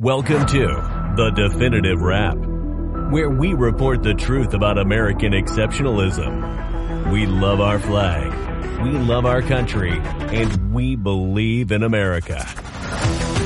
Welcome 0.00 0.46
to 0.46 1.12
The 1.16 1.30
Definitive 1.36 2.00
Wrap, 2.00 2.38
where 3.10 3.28
we 3.28 3.52
report 3.52 4.02
the 4.02 4.14
truth 4.14 4.54
about 4.54 4.78
American 4.78 5.34
exceptionalism. 5.34 7.12
We 7.12 7.26
love 7.26 7.60
our 7.60 7.78
flag, 7.78 8.32
we 8.82 8.92
love 8.92 9.26
our 9.26 9.42
country, 9.42 9.92
and 9.92 10.72
we 10.72 10.96
believe 10.96 11.70
in 11.70 11.82
America. 11.82 12.46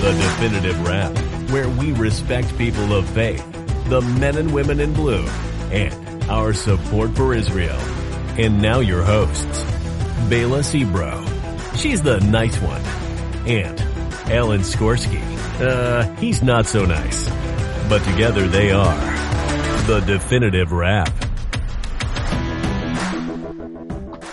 The 0.01 0.13
Definitive 0.13 0.81
Wrap, 0.87 1.19
where 1.51 1.69
we 1.69 1.91
respect 1.91 2.57
people 2.57 2.95
of 2.95 3.09
faith, 3.09 3.45
the 3.89 4.03
men 4.03 4.37
and 4.37 4.55
women 4.55 4.79
in 4.79 4.93
blue, 4.93 5.27
and 5.73 6.23
our 6.31 6.53
support 6.53 7.17
for 7.17 7.35
Israel. 7.35 7.81
And 8.39 8.63
now 8.63 8.79
your 8.79 9.03
hosts, 9.03 9.65
Bela 10.29 10.61
Sebro. 10.61 11.21
She's 11.77 12.01
the 12.01 12.21
nice 12.21 12.57
one. 12.61 12.83
And 13.45 13.81
Alan 14.31 14.61
Skorsky. 14.61 15.34
Uh, 15.61 16.03
he's 16.17 16.43
not 16.43 16.67
so 16.67 16.85
nice. 16.85 17.29
But 17.89 18.03
together 18.03 18.49
they 18.49 18.73
are 18.73 18.95
the 19.87 20.01
definitive 20.01 20.73
wrap. 20.73 21.13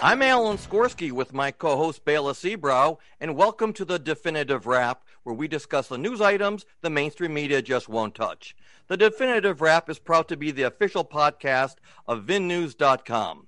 I'm 0.03 0.23
Alan 0.23 0.57
Skorsky 0.57 1.11
with 1.11 1.31
my 1.31 1.51
co-host 1.51 2.03
Bela 2.05 2.33
Sebrow, 2.33 2.97
and 3.19 3.35
welcome 3.35 3.71
to 3.73 3.85
the 3.85 3.99
Definitive 3.99 4.65
Wrap, 4.65 5.03
where 5.21 5.35
we 5.35 5.47
discuss 5.47 5.89
the 5.89 5.97
news 5.99 6.21
items 6.21 6.65
the 6.81 6.89
mainstream 6.89 7.35
media 7.35 7.61
just 7.61 7.87
won't 7.87 8.15
touch. 8.15 8.55
The 8.87 8.97
Definitive 8.97 9.61
Wrap 9.61 9.91
is 9.91 9.99
proud 9.99 10.27
to 10.29 10.37
be 10.37 10.49
the 10.49 10.63
official 10.63 11.05
podcast 11.05 11.75
of 12.07 12.25
VinNews.com. 12.25 13.47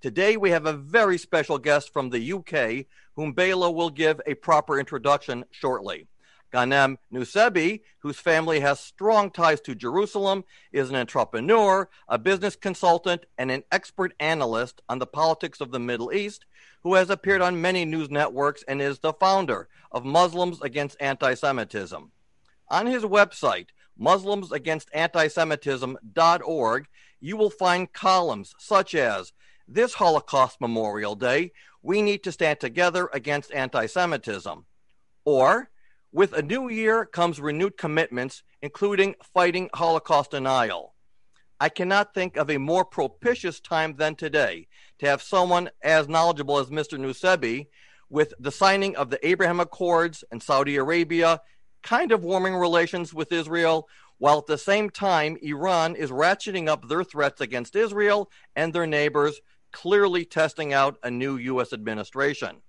Today 0.00 0.36
we 0.36 0.50
have 0.50 0.66
a 0.66 0.72
very 0.72 1.18
special 1.18 1.58
guest 1.58 1.92
from 1.92 2.10
the 2.10 2.32
UK, 2.32 2.86
whom 3.14 3.32
Bela 3.32 3.70
will 3.70 3.90
give 3.90 4.20
a 4.26 4.34
proper 4.34 4.80
introduction 4.80 5.44
shortly. 5.52 6.08
Ghanem 6.52 6.98
Nuseibeh, 7.12 7.80
whose 8.00 8.18
family 8.18 8.60
has 8.60 8.78
strong 8.78 9.30
ties 9.30 9.60
to 9.62 9.74
Jerusalem, 9.74 10.44
is 10.70 10.90
an 10.90 10.96
entrepreneur, 10.96 11.88
a 12.08 12.18
business 12.18 12.56
consultant, 12.56 13.24
and 13.38 13.50
an 13.50 13.64
expert 13.72 14.12
analyst 14.20 14.82
on 14.88 14.98
the 14.98 15.06
politics 15.06 15.60
of 15.60 15.70
the 15.70 15.80
Middle 15.80 16.12
East, 16.12 16.44
who 16.82 16.94
has 16.94 17.10
appeared 17.10 17.40
on 17.40 17.62
many 17.62 17.84
news 17.84 18.10
networks 18.10 18.64
and 18.68 18.82
is 18.82 18.98
the 18.98 19.12
founder 19.14 19.68
of 19.90 20.04
Muslims 20.04 20.60
Against 20.60 20.96
Anti 21.00 21.34
Semitism. 21.34 22.10
On 22.68 22.86
his 22.86 23.04
website, 23.04 23.68
MuslimsAgainstAntisemitism.org, 24.00 26.86
you 27.20 27.36
will 27.36 27.50
find 27.50 27.92
columns 27.92 28.54
such 28.58 28.94
as 28.94 29.34
This 29.68 29.92
Holocaust 29.94 30.60
Memorial 30.60 31.14
Day, 31.14 31.52
we 31.82 32.02
need 32.02 32.24
to 32.24 32.32
stand 32.32 32.58
together 32.60 33.08
against 33.12 33.52
anti 33.52 33.86
Semitism, 33.86 34.64
or 35.24 35.70
with 36.12 36.34
a 36.34 36.42
new 36.42 36.68
year 36.68 37.06
comes 37.06 37.40
renewed 37.40 37.78
commitments, 37.78 38.42
including 38.60 39.14
fighting 39.32 39.70
Holocaust 39.74 40.30
denial. 40.32 40.94
I 41.58 41.70
cannot 41.70 42.12
think 42.12 42.36
of 42.36 42.50
a 42.50 42.58
more 42.58 42.84
propitious 42.84 43.60
time 43.60 43.96
than 43.96 44.14
today 44.14 44.66
to 44.98 45.06
have 45.06 45.22
someone 45.22 45.70
as 45.82 46.08
knowledgeable 46.08 46.58
as 46.58 46.66
Mr. 46.66 46.98
Nuseibeh 46.98 47.66
with 48.10 48.34
the 48.38 48.50
signing 48.50 48.94
of 48.96 49.08
the 49.08 49.26
Abraham 49.26 49.58
Accords 49.58 50.22
and 50.30 50.42
Saudi 50.42 50.76
Arabia, 50.76 51.40
kind 51.82 52.12
of 52.12 52.24
warming 52.24 52.54
relations 52.54 53.14
with 53.14 53.32
Israel, 53.32 53.88
while 54.18 54.38
at 54.38 54.46
the 54.46 54.58
same 54.58 54.90
time, 54.90 55.38
Iran 55.40 55.96
is 55.96 56.10
ratcheting 56.10 56.68
up 56.68 56.88
their 56.88 57.04
threats 57.04 57.40
against 57.40 57.74
Israel 57.74 58.30
and 58.54 58.72
their 58.72 58.86
neighbors, 58.86 59.40
clearly 59.72 60.26
testing 60.26 60.74
out 60.74 60.98
a 61.02 61.10
new 61.10 61.36
U.S. 61.38 61.72
administration. 61.72 62.60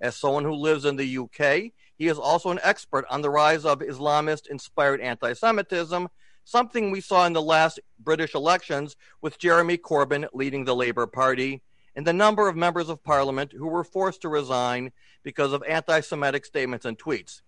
As 0.00 0.16
someone 0.16 0.44
who 0.44 0.54
lives 0.54 0.86
in 0.86 0.96
the 0.96 1.18
UK, 1.18 1.72
he 1.98 2.06
is 2.06 2.18
also 2.18 2.50
an 2.50 2.60
expert 2.62 3.04
on 3.10 3.22
the 3.22 3.30
rise 3.30 3.64
of 3.64 3.80
Islamist 3.80 4.46
inspired 4.46 5.00
anti 5.00 5.32
Semitism, 5.32 6.08
something 6.44 6.90
we 6.90 7.00
saw 7.00 7.26
in 7.26 7.32
the 7.32 7.42
last 7.42 7.80
British 7.98 8.34
elections 8.34 8.96
with 9.20 9.38
Jeremy 9.38 9.76
Corbyn 9.76 10.28
leading 10.32 10.64
the 10.64 10.76
Labour 10.76 11.08
Party, 11.08 11.60
and 11.96 12.06
the 12.06 12.12
number 12.12 12.48
of 12.48 12.54
members 12.54 12.88
of 12.88 13.02
parliament 13.02 13.52
who 13.52 13.66
were 13.66 13.82
forced 13.82 14.22
to 14.22 14.28
resign 14.28 14.92
because 15.24 15.52
of 15.52 15.64
anti 15.64 15.98
Semitic 16.00 16.46
statements 16.46 16.86
and 16.86 16.96
tweets. 16.96 17.42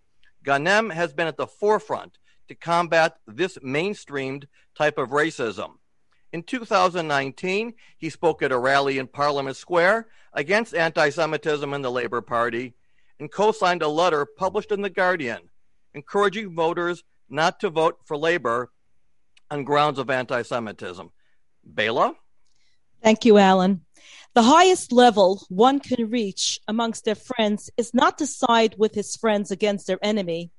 Ghanem 0.44 0.92
has 0.92 1.12
been 1.12 1.28
at 1.28 1.36
the 1.36 1.46
forefront 1.46 2.18
to 2.48 2.54
combat 2.56 3.18
this 3.28 3.56
mainstreamed 3.58 4.46
type 4.74 4.98
of 4.98 5.10
racism. 5.10 5.74
In 6.32 6.42
2019, 6.42 7.74
he 7.96 8.10
spoke 8.10 8.42
at 8.42 8.50
a 8.50 8.58
rally 8.58 8.98
in 8.98 9.06
Parliament 9.06 9.56
Square 9.56 10.08
against 10.32 10.74
anti 10.74 11.10
Semitism 11.10 11.72
in 11.72 11.82
the 11.82 11.90
Labour 11.90 12.20
Party 12.20 12.74
and 13.20 13.30
co 13.30 13.52
signed 13.52 13.82
a 13.82 13.88
letter 13.88 14.26
published 14.26 14.72
in 14.72 14.82
The 14.82 14.90
Guardian 14.90 15.50
encouraging 15.94 16.54
voters 16.54 17.02
not 17.28 17.60
to 17.60 17.70
vote 17.70 17.98
for 18.06 18.16
Labour 18.16 18.70
on 19.50 19.64
grounds 19.64 19.98
of 19.98 20.10
anti 20.10 20.42
Semitism. 20.42 21.10
Bela? 21.64 22.14
Thank 23.02 23.24
you, 23.24 23.38
Alan. 23.38 23.84
The 24.34 24.42
highest 24.42 24.92
level 24.92 25.44
one 25.48 25.80
can 25.80 26.08
reach 26.08 26.60
amongst 26.68 27.04
their 27.04 27.16
friends 27.16 27.68
is 27.76 27.92
not 27.92 28.18
to 28.18 28.26
side 28.26 28.76
with 28.78 28.94
his 28.94 29.16
friends 29.16 29.50
against 29.50 29.86
their 29.86 29.98
enemy, 30.02 30.50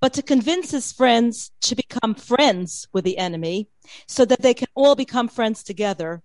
but 0.00 0.14
to 0.14 0.22
convince 0.22 0.70
his 0.70 0.92
friends 0.92 1.50
to 1.62 1.76
become 1.76 2.14
friends 2.14 2.88
with 2.92 3.04
the 3.04 3.18
enemy 3.18 3.68
so 4.06 4.24
that 4.24 4.40
they 4.40 4.54
can 4.54 4.68
all 4.74 4.94
become 4.94 5.28
friends 5.28 5.62
together. 5.62 6.22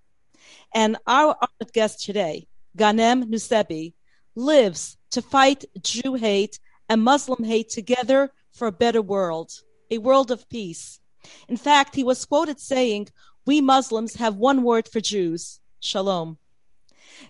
And 0.73 0.97
our 1.05 1.35
honored 1.35 1.73
guest 1.73 2.03
today, 2.05 2.47
Ghanem 2.77 3.25
Nuseibeh, 3.25 3.93
lives 4.35 4.97
to 5.13 5.21
fight 5.21 5.63
Jew 5.81 6.15
hate 6.15 6.59
and 6.89 7.01
Muslim 7.01 7.43
hate 7.43 7.69
together 7.69 8.31
for 8.51 8.67
a 8.67 8.71
better 8.71 9.01
world, 9.01 9.51
a 9.91 9.99
world 9.99 10.31
of 10.31 10.49
peace. 10.49 10.99
In 11.47 11.55
fact, 11.55 11.95
he 11.95 12.03
was 12.03 12.25
quoted 12.25 12.59
saying, 12.59 13.09
We 13.45 13.61
Muslims 13.61 14.15
have 14.15 14.35
one 14.35 14.63
word 14.63 14.87
for 14.87 14.99
Jews 14.99 15.59
shalom. 15.79 16.39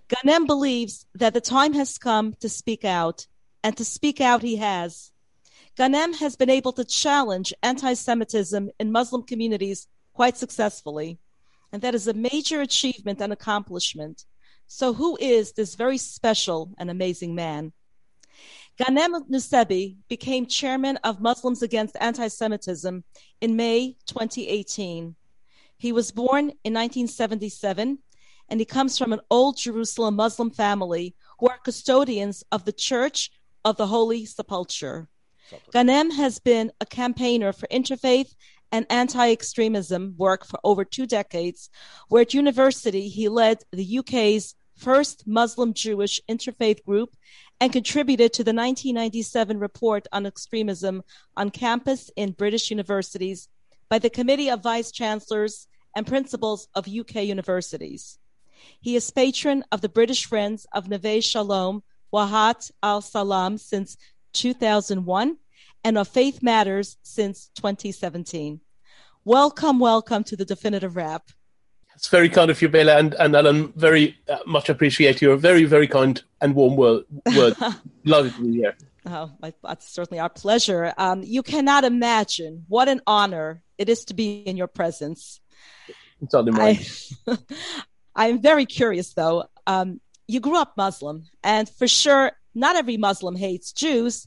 Ghanem 0.08 0.48
believes 0.48 1.06
that 1.14 1.34
the 1.34 1.42
time 1.42 1.74
has 1.74 1.98
come 1.98 2.36
to 2.40 2.48
speak 2.48 2.86
out, 2.86 3.28
and 3.64 3.76
to 3.76 3.84
speak 3.84 4.22
out 4.22 4.42
he 4.42 4.56
has. 4.58 5.12
Ghanem 5.78 6.16
has 6.20 6.38
been 6.38 6.50
able 6.50 6.72
to 6.74 6.86
challenge 6.86 7.54
anti 7.62 7.94
Semitism 7.94 8.70
in 8.80 8.92
Muslim 8.94 9.24
communities 9.24 9.88
quite 10.14 10.38
successfully, 10.38 11.20
and 11.72 11.82
that 11.82 11.96
is 11.96 12.08
a 12.08 12.14
major 12.14 12.62
achievement 12.62 13.20
and 13.22 13.34
accomplishment. 13.34 14.26
So, 14.76 14.92
who 14.92 15.20
is 15.22 15.52
this 15.52 15.76
very 15.76 16.00
special 16.00 16.74
and 16.80 16.90
amazing 16.90 17.36
man? 17.36 17.74
Ghanem 18.80 19.30
Nuseibeh 19.30 19.98
became 20.08 20.48
chairman 20.48 20.98
of 21.04 21.22
Muslims 21.22 21.62
Against 21.62 21.96
Anti 22.02 22.28
Semitism 22.28 23.04
in 23.40 23.56
May 23.56 23.98
2018. 24.08 25.14
He 25.78 25.92
was 25.92 26.10
born 26.10 26.46
in 26.64 26.74
1977 26.74 28.00
and 28.50 28.60
he 28.60 28.66
comes 28.66 28.98
from 28.98 29.14
an 29.14 29.20
old 29.30 29.58
Jerusalem 29.58 30.16
Muslim 30.16 30.50
family 30.50 31.14
who 31.40 31.50
are 31.50 31.60
custodians 31.64 32.44
of 32.52 32.66
the 32.66 32.74
Church 32.74 33.30
of 33.64 33.78
the 33.78 33.86
Holy 33.86 34.26
Sepulchre. 34.26 35.08
Ghanem 35.72 36.12
has 36.16 36.40
been 36.40 36.72
a 36.82 36.88
campaigner 36.88 37.54
for 37.54 37.68
interfaith 37.68 38.34
and 38.72 38.88
anti 38.90 39.32
extremism 39.32 40.16
work 40.18 40.44
for 40.44 40.60
over 40.64 40.84
two 40.84 41.06
decades, 41.06 41.70
where 42.10 42.24
at 42.24 42.34
university 42.34 43.08
he 43.08 43.30
led 43.30 43.60
the 43.72 44.00
UK's 44.00 44.56
first 44.76 45.26
Muslim 45.28 45.74
Jewish 45.74 46.22
interfaith 46.30 46.84
group 46.84 47.16
and 47.60 47.72
contributed 47.72 48.34
to 48.34 48.44
the 48.44 48.54
1997 48.54 49.60
report 49.60 50.08
on 50.12 50.26
extremism 50.26 51.04
on 51.38 51.50
campus 51.50 52.10
in 52.16 52.32
British 52.32 52.72
universities 52.72 53.48
by 53.90 54.00
the 54.00 54.10
Committee 54.10 54.50
of 54.50 54.64
Vice 54.64 54.92
Chancellors 54.92 55.68
and 55.96 56.08
Principals 56.08 56.68
of 56.76 56.88
UK 56.88 57.24
universities. 57.24 58.18
He 58.82 58.96
is 58.96 59.12
patron 59.12 59.64
of 59.72 59.82
the 59.82 59.90
British 59.90 60.26
Friends 60.26 60.66
of 60.74 60.90
Neve 60.90 61.24
Shalom, 61.24 61.84
Wahat 62.14 62.72
al 62.82 63.02
Salam 63.02 63.58
since 63.58 63.98
2001 64.34 65.38
and 65.84 65.98
of 65.98 66.08
Faith 66.08 66.42
Matters 66.42 66.98
since 67.04 67.50
2017. 67.56 68.62
Welcome, 69.26 69.80
welcome 69.80 70.24
to 70.26 70.36
the 70.36 70.46
Definitive 70.46 70.96
Wrap. 70.96 71.30
It's 71.96 72.08
very 72.08 72.30
kind 72.30 72.50
of 72.50 72.62
you, 72.62 72.70
Bela, 72.70 72.98
and, 72.98 73.14
and 73.16 73.36
Alan. 73.36 73.72
Very 73.74 74.18
uh, 74.28 74.40
much 74.46 74.70
appreciate 74.70 75.22
your 75.22 75.36
very, 75.38 75.66
very 75.66 75.88
kind 75.88 76.22
and 76.42 76.56
warm 76.56 76.76
word. 76.76 77.06
word. 77.36 77.56
Love 78.04 78.36
to 78.36 78.42
be 78.42 78.54
here. 78.54 78.76
Oh, 79.06 79.32
that's 79.64 79.88
certainly 79.90 80.20
our 80.20 80.30
pleasure. 80.30 80.94
Um, 80.98 81.24
you 81.24 81.44
cannot 81.44 81.84
imagine 81.84 82.66
what 82.68 82.88
an 82.88 83.02
honor 83.06 83.62
it 83.78 83.90
is 83.90 84.06
to 84.06 84.14
be 84.14 84.42
in 84.42 84.58
your 84.58 84.68
presence. 84.68 85.42
It's 86.22 86.34
on 86.34 86.46
the 86.46 86.52
mind. 86.52 86.90
I, 87.28 87.38
I'm 88.16 88.42
very 88.42 88.66
curious, 88.66 89.14
though. 89.14 89.46
Um, 89.68 90.00
you 90.28 90.40
grew 90.40 90.58
up 90.58 90.78
Muslim, 90.78 91.26
and 91.44 91.68
for 91.68 91.88
sure, 91.88 92.32
not 92.56 92.76
every 92.76 92.98
Muslim 92.98 93.36
hates 93.36 93.74
Jews, 93.74 94.26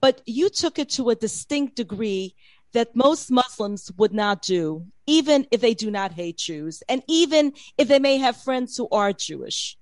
but 0.00 0.22
you 0.26 0.48
took 0.48 0.78
it 0.78 0.90
to 0.90 1.10
a 1.10 1.14
distinct 1.14 1.76
degree 1.76 2.34
that 2.72 2.96
most 2.96 3.30
Muslims 3.30 3.92
would 3.96 4.12
not 4.12 4.42
do, 4.42 4.86
even 5.06 5.46
if 5.50 5.60
they 5.60 5.74
do 5.74 5.90
not 5.90 6.12
hate 6.12 6.38
Jews, 6.38 6.82
and 6.88 7.02
even 7.08 7.52
if 7.78 7.88
they 7.88 7.98
may 7.98 8.18
have 8.18 8.36
friends 8.36 8.76
who 8.76 8.88
are 8.90 9.12
Jewish. 9.12 9.76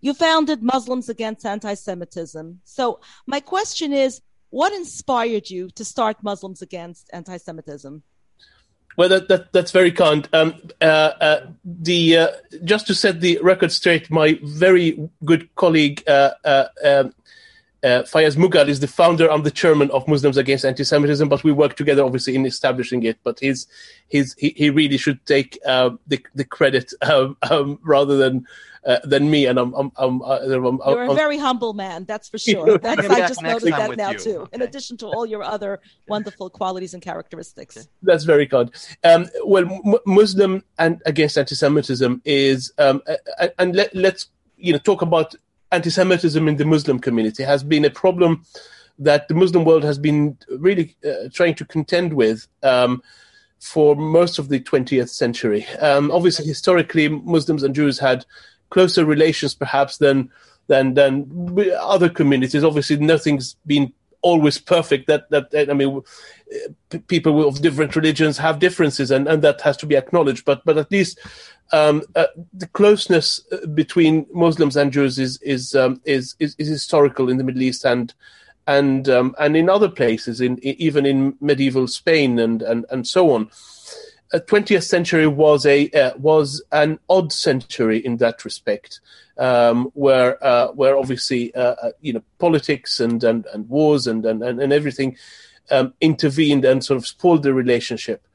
You 0.00 0.14
founded 0.14 0.62
Muslims 0.62 1.08
Against 1.08 1.44
Anti 1.44 1.74
Semitism. 1.74 2.60
So, 2.64 3.00
my 3.26 3.40
question 3.40 3.92
is 3.92 4.20
what 4.50 4.72
inspired 4.72 5.50
you 5.50 5.68
to 5.70 5.84
start 5.84 6.22
Muslims 6.22 6.62
Against 6.62 7.10
Anti 7.12 7.36
Semitism? 7.38 8.02
Well, 8.96 9.10
that, 9.10 9.28
that 9.28 9.52
that's 9.52 9.72
very 9.72 9.92
kind. 9.92 10.26
Um, 10.32 10.54
uh, 10.80 10.84
uh, 10.84 11.46
the 11.64 12.16
uh, 12.16 12.28
just 12.64 12.86
to 12.86 12.94
set 12.94 13.20
the 13.20 13.38
record 13.42 13.70
straight, 13.70 14.10
my 14.10 14.38
very 14.42 15.10
good 15.24 15.54
colleague 15.54 16.02
uh, 16.06 16.30
uh, 16.44 16.68
um, 16.82 17.14
uh, 17.86 18.02
Fiyaz 18.02 18.36
Mughal 18.36 18.66
is 18.68 18.80
the 18.80 18.88
founder. 18.88 19.30
I'm 19.30 19.44
the 19.44 19.50
chairman 19.50 19.90
of 19.92 20.08
Muslims 20.08 20.36
Against 20.36 20.64
Anti-Semitism, 20.64 21.28
but 21.28 21.44
we 21.44 21.52
work 21.52 21.76
together, 21.76 22.02
obviously, 22.02 22.34
in 22.34 22.44
establishing 22.44 23.04
it. 23.04 23.16
But 23.22 23.38
he's, 23.38 23.68
he's 24.08 24.34
he, 24.38 24.52
he 24.56 24.70
really 24.70 24.96
should 24.96 25.24
take 25.26 25.58
uh, 25.64 25.90
the 26.06 26.20
the 26.34 26.44
credit 26.44 26.92
um, 27.02 27.36
um, 27.48 27.78
rather 27.84 28.16
than 28.16 28.44
uh, 28.84 28.98
than 29.04 29.30
me. 29.30 29.46
And 29.46 29.58
I'm, 29.58 29.72
I'm, 29.74 29.92
I'm, 29.96 30.22
uh, 30.22 30.38
I'm 30.38 30.80
you're 30.84 31.04
a 31.04 31.14
very 31.14 31.38
humble 31.38 31.74
man, 31.74 32.04
that's 32.04 32.28
for 32.28 32.38
sure. 32.38 32.78
That's, 32.86 33.08
I 33.08 33.28
just 33.28 33.42
noticed 33.42 33.66
that 33.66 33.96
now 33.96 34.10
you. 34.10 34.18
too. 34.18 34.38
Okay. 34.40 34.50
In 34.54 34.62
addition 34.62 34.96
to 34.98 35.06
all 35.06 35.26
your 35.26 35.42
other 35.42 35.80
wonderful 36.08 36.50
qualities 36.50 36.94
and 36.94 37.02
characteristics. 37.02 37.88
That's 38.02 38.24
very 38.24 38.46
kind. 38.46 38.70
Um, 39.04 39.26
well, 39.44 39.64
M- 39.64 39.94
Muslim 40.06 40.64
and 40.78 41.02
against 41.06 41.36
anti-Semitism 41.36 42.22
is, 42.24 42.72
um, 42.78 43.02
and 43.58 43.74
let, 43.74 43.94
let's 43.94 44.28
you 44.56 44.72
know 44.72 44.78
talk 44.78 45.02
about 45.02 45.34
anti-Semitism 45.76 46.48
in 46.48 46.56
the 46.56 46.64
Muslim 46.64 46.98
community 46.98 47.42
has 47.42 47.62
been 47.62 47.84
a 47.84 47.90
problem 47.90 48.44
that 48.98 49.28
the 49.28 49.34
Muslim 49.34 49.64
world 49.64 49.84
has 49.84 49.98
been 49.98 50.36
really 50.48 50.96
uh, 51.04 51.28
trying 51.32 51.54
to 51.54 51.64
contend 51.64 52.12
with 52.12 52.48
um, 52.62 53.02
for 53.60 53.94
most 53.94 54.38
of 54.38 54.48
the 54.48 54.60
20th 54.60 55.10
century. 55.10 55.66
Um, 55.80 56.10
obviously, 56.10 56.46
historically, 56.46 57.08
Muslims 57.08 57.62
and 57.62 57.74
Jews 57.74 57.98
had 57.98 58.24
closer 58.70 59.04
relations, 59.04 59.54
perhaps 59.54 59.98
than 59.98 60.30
than 60.68 60.94
than 60.94 61.10
other 61.80 62.08
communities. 62.08 62.64
Obviously, 62.64 62.96
nothing's 62.96 63.56
been 63.66 63.92
always 64.22 64.58
perfect. 64.58 65.06
That 65.06 65.30
that 65.30 65.70
I 65.70 65.74
mean, 65.74 66.02
p- 66.90 66.98
people 66.98 67.46
of 67.46 67.62
different 67.62 67.94
religions 67.94 68.38
have 68.38 68.58
differences, 68.58 69.10
and, 69.10 69.28
and 69.28 69.42
that 69.42 69.60
has 69.60 69.76
to 69.78 69.86
be 69.86 69.96
acknowledged. 69.96 70.44
But 70.44 70.64
but 70.64 70.78
at 70.78 70.90
least 70.90 71.18
um, 71.72 72.02
uh, 72.14 72.26
the 72.52 72.68
closeness 72.68 73.40
uh, 73.52 73.66
between 73.66 74.26
Muslims 74.32 74.76
and 74.76 74.92
Jews 74.92 75.18
is 75.18 75.40
is, 75.42 75.74
um, 75.74 76.00
is, 76.04 76.34
is 76.38 76.54
is 76.58 76.68
historical 76.68 77.28
in 77.28 77.38
the 77.38 77.44
Middle 77.44 77.62
East 77.62 77.84
and 77.84 78.12
and 78.66 79.08
um, 79.08 79.34
and 79.38 79.56
in 79.56 79.68
other 79.68 79.88
places, 79.88 80.40
in 80.40 80.58
even 80.64 81.06
in 81.06 81.36
medieval 81.40 81.86
Spain 81.86 82.38
and 82.38 82.62
and 82.62 82.84
and 82.90 83.06
so 83.06 83.30
on. 83.30 83.50
Uh, 84.32 84.40
twentieth 84.40 84.84
century 84.84 85.26
was 85.26 85.64
a 85.66 85.88
uh, 85.90 86.16
was 86.18 86.62
an 86.72 86.98
odd 87.08 87.32
century 87.32 87.98
in 87.98 88.16
that 88.16 88.44
respect, 88.44 89.00
um, 89.38 89.86
where 89.94 90.42
uh, 90.44 90.68
where 90.68 90.96
obviously 90.96 91.54
uh, 91.54 91.90
you 92.00 92.12
know 92.12 92.22
politics 92.38 92.98
and 92.98 93.22
and, 93.22 93.46
and 93.52 93.68
wars 93.68 94.06
and 94.06 94.24
and 94.26 94.42
and 94.42 94.72
everything 94.72 95.16
um, 95.70 95.94
intervened 96.00 96.64
and 96.64 96.84
sort 96.84 96.96
of 96.96 97.06
spoiled 97.06 97.42
the 97.42 97.54
relationship 97.54 98.26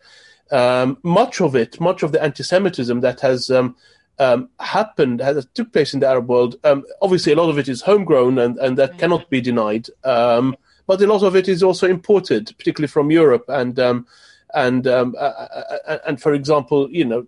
um, 0.51 0.97
much 1.03 1.41
of 1.41 1.55
it, 1.55 1.79
much 1.79 2.03
of 2.03 2.11
the 2.11 2.21
anti-Semitism 2.21 2.99
that 3.01 3.19
has 3.21 3.49
um, 3.49 3.75
um, 4.19 4.49
happened, 4.59 5.19
has 5.21 5.45
took 5.53 5.71
place 5.71 5.93
in 5.93 5.99
the 5.99 6.07
Arab 6.07 6.27
world. 6.27 6.55
Um, 6.63 6.83
obviously, 7.01 7.33
a 7.33 7.35
lot 7.35 7.49
of 7.49 7.57
it 7.57 7.67
is 7.67 7.81
homegrown, 7.81 8.37
and, 8.37 8.57
and 8.59 8.77
that 8.77 8.97
cannot 8.97 9.29
be 9.29 9.41
denied. 9.41 9.87
Um, 10.03 10.55
but 10.87 11.01
a 11.01 11.07
lot 11.07 11.23
of 11.23 11.35
it 11.35 11.47
is 11.47 11.63
also 11.63 11.87
imported, 11.87 12.53
particularly 12.57 12.89
from 12.89 13.11
Europe, 13.11 13.45
and 13.47 13.79
um, 13.79 14.07
and 14.53 14.85
uh, 14.85 15.09
uh, 15.17 15.47
uh, 15.87 15.97
and 16.05 16.21
for 16.21 16.33
example, 16.33 16.89
you 16.91 17.05
know, 17.05 17.25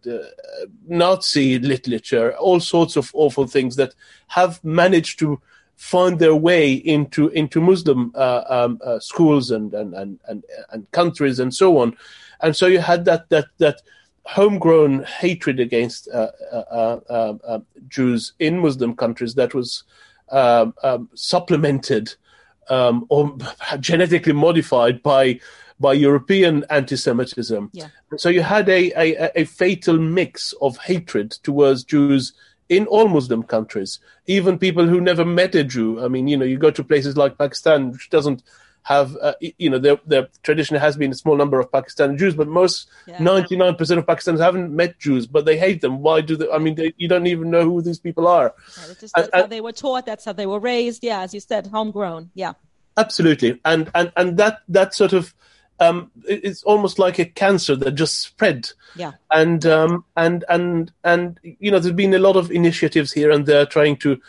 Nazi 0.88 1.60
literature, 1.60 2.36
all 2.38 2.60
sorts 2.60 2.96
of 2.96 3.12
awful 3.14 3.48
things 3.48 3.78
that 3.78 3.96
have 4.28 4.64
managed 4.64 5.20
to 5.20 5.42
find 5.76 6.20
their 6.20 6.36
way 6.36 6.74
into 6.74 7.30
into 7.30 7.62
Muslim 7.62 8.12
uh, 8.16 8.44
um, 8.50 8.80
uh, 8.84 9.00
schools 9.00 9.52
and, 9.52 9.74
and 9.74 9.94
and 9.94 10.20
and 10.28 10.44
and 10.72 10.90
countries 10.92 11.40
and 11.40 11.54
so 11.54 11.78
on 11.78 11.96
and 12.44 12.56
so 12.56 12.68
you 12.68 12.80
had 12.80 13.06
that 13.06 13.30
that 13.30 13.46
that 13.58 13.82
homegrown 14.26 15.04
hatred 15.04 15.60
against 15.60 16.08
uh, 16.10 16.32
uh, 16.52 17.00
uh, 17.10 17.34
uh 17.46 17.60
Jews 17.88 18.34
in 18.40 18.60
Muslim 18.60 18.96
countries 18.96 19.36
that 19.36 19.54
was 19.54 19.84
um, 20.30 20.74
um, 20.84 21.10
supplemented 21.14 22.16
um, 22.70 23.06
or 23.10 23.38
genetically 23.80 24.34
modified 24.34 25.02
by 25.04 25.40
by 25.80 25.94
European 25.94 26.64
anti-Semitism. 26.70 27.70
Yeah. 27.74 27.88
So 28.18 28.30
you 28.30 28.42
had 28.42 28.70
a, 28.70 28.92
a, 28.94 29.42
a 29.42 29.44
fatal 29.46 29.98
mix 29.98 30.54
of 30.62 30.78
hatred 30.78 31.32
towards 31.32 31.84
Jews 31.84 32.34
in 32.70 32.86
all 32.88 33.08
Muslim 33.08 33.44
countries, 33.44 34.00
even 34.28 34.58
people 34.58 34.88
who 34.88 35.02
never 35.02 35.26
met 35.26 35.56
a 35.56 35.64
Jew. 35.64 36.04
I 36.04 36.08
mean, 36.08 36.28
you 36.28 36.38
know, 36.38 36.46
you 36.46 36.58
go 36.58 36.72
to 36.72 36.84
places 36.84 37.18
like 37.18 37.38
Pakistan, 37.38 37.92
which 37.92 38.10
doesn't 38.10 38.44
have, 38.84 39.18
uh, 39.22 39.34
you 39.58 39.70
know, 39.70 39.80
their, 39.80 39.98
their 40.06 40.28
tradition 40.44 40.76
has 40.78 40.98
been 40.98 41.12
a 41.12 41.16
small 41.16 41.36
number 41.36 41.60
of 41.60 41.72
Pakistani 41.72 42.18
Jews, 42.18 42.36
but 42.36 42.48
most, 42.48 42.90
ninety 43.20 43.56
nine 43.56 43.76
percent 43.76 44.00
of 44.00 44.06
Pakistanis 44.06 44.40
haven't 44.40 44.76
met 44.76 45.00
Jews, 45.00 45.26
but 45.26 45.46
they 45.46 45.58
hate 45.58 45.82
them. 45.82 46.02
Why 46.02 46.22
do 46.22 46.36
they? 46.36 46.50
I 46.50 46.58
mean, 46.58 46.76
they, 46.76 46.94
you 46.98 47.08
don't 47.08 47.28
even 47.28 47.50
know 47.50 47.64
who 47.64 47.82
these 47.82 48.00
people 48.00 48.28
are. 48.28 48.54
Yeah, 48.78 48.94
just, 49.00 49.16
that's 49.16 49.30
and, 49.30 49.44
how 49.44 49.48
they 49.48 49.62
were 49.62 49.72
taught. 49.72 50.06
That's 50.06 50.26
how 50.26 50.34
they 50.34 50.46
were 50.46 50.60
raised. 50.60 51.04
Yeah, 51.04 51.22
as 51.22 51.34
you 51.34 51.40
said, 51.40 51.68
homegrown. 51.68 52.32
Yeah, 52.34 52.54
absolutely. 52.98 53.60
And 53.64 53.90
and 53.96 54.12
and 54.16 54.38
that 54.38 54.60
that 54.70 54.94
sort 54.94 55.14
of. 55.14 55.34
Um, 55.80 56.12
it's 56.26 56.64
almost 56.64 57.00
like 57.00 57.20
a 57.20 57.26
cancer 57.26 57.76
that 57.76 57.92
just 57.92 58.22
spread. 58.22 58.70
Yeah. 58.96 59.14
And 59.32 59.66
um, 59.66 60.06
and 60.16 60.46
and 60.48 60.92
and 61.04 61.40
you 61.44 61.72
know, 61.72 61.80
there's 61.80 61.96
been 61.96 62.14
a 62.14 62.20
lot 62.20 62.36
of 62.36 62.52
initiatives 62.52 63.12
here 63.12 63.32
and 63.32 63.46
there 63.46 63.66
trying 63.66 63.98
to 63.98 64.22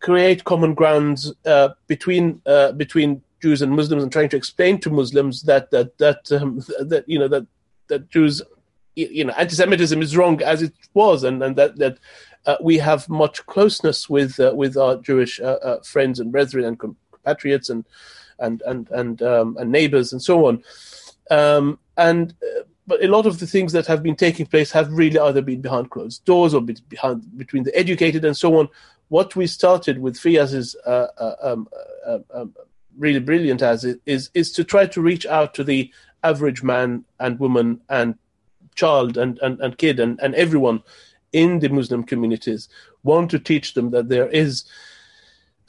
create 0.00 0.44
common 0.44 0.74
grounds 0.74 1.32
uh, 1.44 1.68
between 1.86 2.40
uh, 2.46 2.72
between 2.72 3.22
Jews 3.40 3.62
and 3.62 3.72
Muslims 3.72 4.02
and 4.02 4.12
trying 4.12 4.28
to 4.30 4.36
explain 4.36 4.80
to 4.80 4.90
Muslims 4.90 5.42
that 5.42 5.70
that 5.70 5.96
that 5.98 6.30
um, 6.32 6.58
that 6.80 7.04
you 7.06 7.18
know 7.18 7.28
that 7.28 7.46
that 7.88 8.10
Jews 8.10 8.42
you 8.96 9.24
know 9.24 9.32
anti-Semitism 9.34 10.00
is 10.02 10.16
wrong 10.16 10.42
as 10.42 10.62
it 10.62 10.72
was, 10.94 11.24
and 11.24 11.42
and 11.42 11.56
that 11.56 11.76
that 11.76 11.98
uh, 12.46 12.56
we 12.60 12.78
have 12.78 13.08
much 13.08 13.44
closeness 13.46 14.08
with 14.08 14.38
uh, 14.40 14.52
with 14.54 14.76
our 14.76 14.96
Jewish 14.96 15.40
uh, 15.40 15.58
uh 15.62 15.82
friends 15.82 16.20
and 16.20 16.32
brethren 16.32 16.64
and 16.64 16.78
compatriots 16.78 17.70
and 17.70 17.84
and 18.38 18.62
and 18.62 18.90
and 18.90 19.22
um, 19.22 19.56
and 19.58 19.70
neighbors 19.70 20.12
and 20.12 20.22
so 20.22 20.46
on, 20.46 20.62
um, 21.30 21.78
and. 21.96 22.34
Uh, 22.42 22.62
but 22.86 23.04
a 23.04 23.06
lot 23.06 23.26
of 23.26 23.38
the 23.38 23.46
things 23.46 23.72
that 23.72 23.86
have 23.86 24.02
been 24.02 24.16
taking 24.16 24.46
place 24.46 24.70
have 24.70 24.90
really 24.90 25.18
either 25.18 25.42
been 25.42 25.60
behind 25.60 25.90
closed 25.90 26.24
doors 26.24 26.54
or 26.54 26.62
be- 26.62 26.74
behind 26.88 27.22
between 27.36 27.62
the 27.62 27.76
educated 27.76 28.24
and 28.24 28.34
so 28.34 28.58
on. 28.58 28.66
What 29.08 29.36
we 29.36 29.46
started 29.46 29.98
with 29.98 30.16
Fiyaz's 30.16 30.74
uh, 30.86 31.34
um, 31.42 31.68
um, 32.32 32.54
really 32.98 33.20
brilliant 33.20 33.62
as 33.62 33.84
it 33.84 34.00
is 34.06 34.30
is 34.34 34.52
to 34.52 34.64
try 34.64 34.86
to 34.86 35.00
reach 35.00 35.24
out 35.26 35.54
to 35.54 35.64
the 35.64 35.90
average 36.24 36.62
man 36.62 37.04
and 37.20 37.38
woman 37.38 37.80
and 37.88 38.16
child 38.74 39.16
and, 39.16 39.38
and, 39.40 39.60
and 39.60 39.78
kid 39.78 40.00
and, 40.00 40.18
and 40.20 40.34
everyone 40.34 40.82
in 41.32 41.58
the 41.60 41.68
Muslim 41.68 42.02
communities 42.02 42.68
want 43.02 43.30
to 43.30 43.38
teach 43.38 43.74
them 43.74 43.90
that 43.90 44.08
there 44.08 44.28
is 44.28 44.64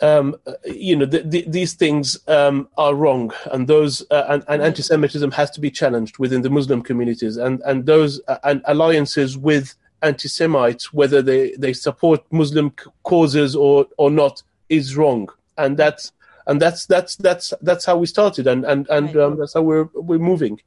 um, 0.02 0.36
you 0.64 0.96
know, 0.96 1.06
the, 1.06 1.20
the, 1.24 1.44
these 1.46 1.74
things 1.74 2.18
um, 2.30 2.70
are 2.78 2.96
wrong, 2.96 3.34
and 3.52 3.68
those 3.68 4.02
uh, 4.12 4.26
and, 4.30 4.46
and, 4.48 4.62
anti-Semitism 4.62 5.32
has 5.32 5.52
to 5.52 5.60
be 5.60 5.70
challenged 5.70 6.20
within 6.20 6.42
the 6.42 6.50
Muslim 6.50 6.82
communities, 6.82 7.36
and 7.36 7.62
and 7.66 7.86
those 7.86 8.22
uh, 8.30 8.38
and 8.46 8.62
alliances 8.66 9.38
with 9.38 9.76
anti-Semites, 10.02 10.94
whether 10.94 11.22
they, 11.22 11.52
they 11.58 11.74
support 11.74 12.24
Muslim 12.32 12.72
causes 13.04 13.58
or 13.58 13.88
or 13.98 14.10
not, 14.10 14.42
is 14.70 14.96
wrong, 14.96 15.28
and 15.58 15.76
that's 15.76 16.14
and 16.50 16.60
that's 16.60 16.88
that's 16.88 17.16
that's 17.16 17.54
that's 17.62 17.86
how 17.86 17.96
we 17.96 18.08
started, 18.08 18.48
and 18.48 18.66
and 18.66 18.88
and 18.90 19.16
right. 19.16 19.24
um, 19.24 19.38
that's 19.38 19.54
how 19.54 19.62
we're 19.62 19.88
we're 19.94 20.18
moving. 20.18 20.60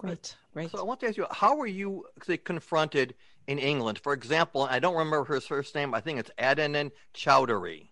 Right, 0.00 0.36
great. 0.54 0.70
So 0.70 0.78
I 0.78 0.82
want 0.82 1.00
to 1.00 1.08
ask 1.08 1.16
you, 1.16 1.26
how 1.30 1.56
were 1.56 1.66
you 1.66 2.06
say, 2.22 2.36
confronted 2.36 3.14
in 3.48 3.58
England? 3.58 3.98
For 3.98 4.12
example, 4.12 4.62
I 4.62 4.78
don't 4.78 4.96
remember 4.96 5.24
his 5.34 5.46
first 5.46 5.74
name. 5.74 5.94
I 5.94 6.00
think 6.00 6.20
it's 6.20 6.30
Adnan 6.38 6.92
Chowdhury. 7.12 7.89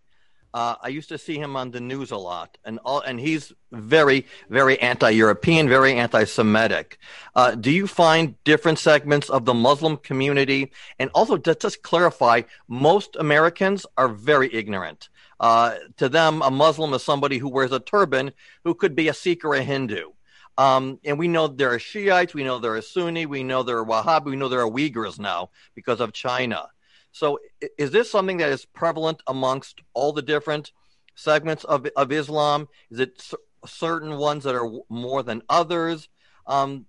Uh, 0.55 0.77
I 0.83 0.89
used 0.89 1.11
to 1.11 1.19
see 1.19 1.39
him 1.39 1.57
on 1.57 1.71
the 1.71 1.81
news 1.81 2.11
a 2.11 2.17
lot, 2.17 2.57
and 2.65 2.79
all, 2.85 3.01
and 3.01 3.21
he's 3.21 3.53
very, 3.71 4.27
very 4.49 4.81
anti-European, 4.81 5.69
very 5.69 5.93
anti-Semitic. 5.93 6.99
Uh, 7.35 7.55
do 7.55 7.71
you 7.71 7.87
find 7.87 8.43
different 8.45 8.79
segments 8.79 9.29
of 9.29 9.45
the 9.45 9.55
Muslim 9.55 9.99
community, 9.99 10.73
and 10.99 11.11
also 11.15 11.37
to 11.37 11.55
just 11.55 11.83
clarify, 11.83 12.43
most 12.67 13.17
Americans 13.17 13.85
are 13.97 14.09
very 14.09 14.53
ignorant. 14.53 15.11
Uh, 15.39 15.77
to 15.97 16.09
them, 16.09 16.43
a 16.43 16.51
Muslim 16.51 16.95
is 16.95 17.03
somebody 17.03 17.39
who 17.39 17.49
wears 17.49 17.73
a 17.73 17.81
turban 17.81 18.33
who 18.65 18.75
could 18.75 18.95
be 18.97 19.09
a 19.09 19.15
Sikh 19.15 19.45
or 19.45 19.55
a 19.55 19.63
Hindu. 19.63 20.11
Um, 20.57 20.99
and 21.05 21.19
we 21.19 21.29
know 21.29 21.47
there 21.47 21.73
are 21.73 21.79
Shiites, 21.79 22.35
we 22.35 22.43
know 22.43 22.59
there 22.59 22.75
are 22.75 22.83
Sunni, 22.83 23.27
we 23.27 23.45
know 23.45 23.63
there 23.63 23.79
are 23.79 23.87
Wahhabi, 23.87 24.25
we 24.25 24.37
know 24.37 24.49
there 24.49 24.61
are 24.61 24.71
Uyghurs 24.71 25.21
now 25.21 25.51
because 25.77 26.01
of 26.01 26.13
China. 26.13 26.69
So 27.19 27.41
is 27.77 27.91
this 27.91 28.09
something 28.09 28.37
that 28.37 28.51
is 28.51 28.65
prevalent 28.65 29.23
amongst 29.27 29.81
all 29.93 30.13
the 30.13 30.23
different 30.23 30.71
segments 31.17 31.65
of, 31.65 31.85
of 31.97 32.13
Islam? 32.13 32.69
Is 32.93 33.01
it 33.01 33.21
c- 33.21 33.37
certain 33.67 34.19
ones 34.19 34.45
that 34.45 34.55
are 34.55 34.71
more 34.89 35.25
than 35.25 35.43
others? 35.49 36.09
Um, 36.47 36.87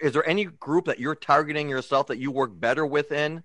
is 0.00 0.12
there 0.12 0.26
any 0.28 0.44
group 0.44 0.84
that 0.84 1.00
you're 1.00 1.16
targeting 1.16 1.68
yourself 1.68 2.06
that 2.06 2.18
you 2.18 2.30
work 2.30 2.52
better 2.54 2.86
within? 2.86 3.42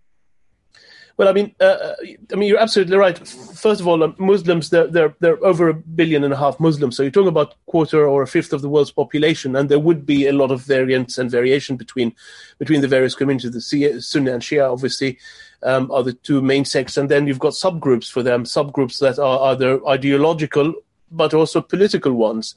Well, 1.18 1.28
I 1.28 1.34
mean, 1.34 1.54
uh, 1.60 1.94
I 2.32 2.36
mean, 2.36 2.50
you're 2.50 2.60
absolutely 2.60 2.98
right. 2.98 3.16
First 3.18 3.80
of 3.80 3.88
all, 3.88 4.02
um, 4.02 4.16
Muslims 4.18 4.72
they're, 4.72 4.88
they're 4.88 5.16
they're 5.20 5.44
over 5.46 5.70
a 5.70 5.74
billion 5.74 6.24
and 6.24 6.34
a 6.34 6.38
half 6.38 6.60
Muslims, 6.60 6.98
so 6.98 7.04
you're 7.04 7.12
talking 7.12 7.28
about 7.28 7.54
a 7.54 7.72
quarter 7.72 8.08
or 8.08 8.24
a 8.24 8.28
fifth 8.28 8.52
of 8.52 8.64
the 8.64 8.70
world's 8.70 8.92
population, 8.92 9.56
and 9.56 9.70
there 9.70 9.80
would 9.80 10.08
be 10.08 10.26
a 10.26 10.34
lot 10.34 10.50
of 10.50 10.62
variance 10.62 11.20
and 11.20 11.30
variation 11.30 11.78
between 11.78 12.16
between 12.58 12.82
the 12.82 12.88
various 12.88 13.14
communities. 13.14 13.52
The 13.52 14.02
Sunni 14.02 14.32
and 14.32 14.42
Shia, 14.42 14.72
obviously, 14.72 15.20
um, 15.62 15.92
are 15.92 16.02
the 16.02 16.14
two 16.14 16.42
main 16.42 16.66
sects, 16.66 16.98
and 16.98 17.10
then 17.10 17.28
you've 17.28 17.38
got 17.38 17.54
subgroups 17.54 18.10
for 18.10 18.24
them, 18.24 18.44
subgroups 18.44 19.00
that 19.00 19.20
are 19.20 19.52
either 19.52 19.86
ideological 19.88 20.74
but 21.12 21.34
also 21.34 21.62
political 21.62 22.14
ones. 22.14 22.56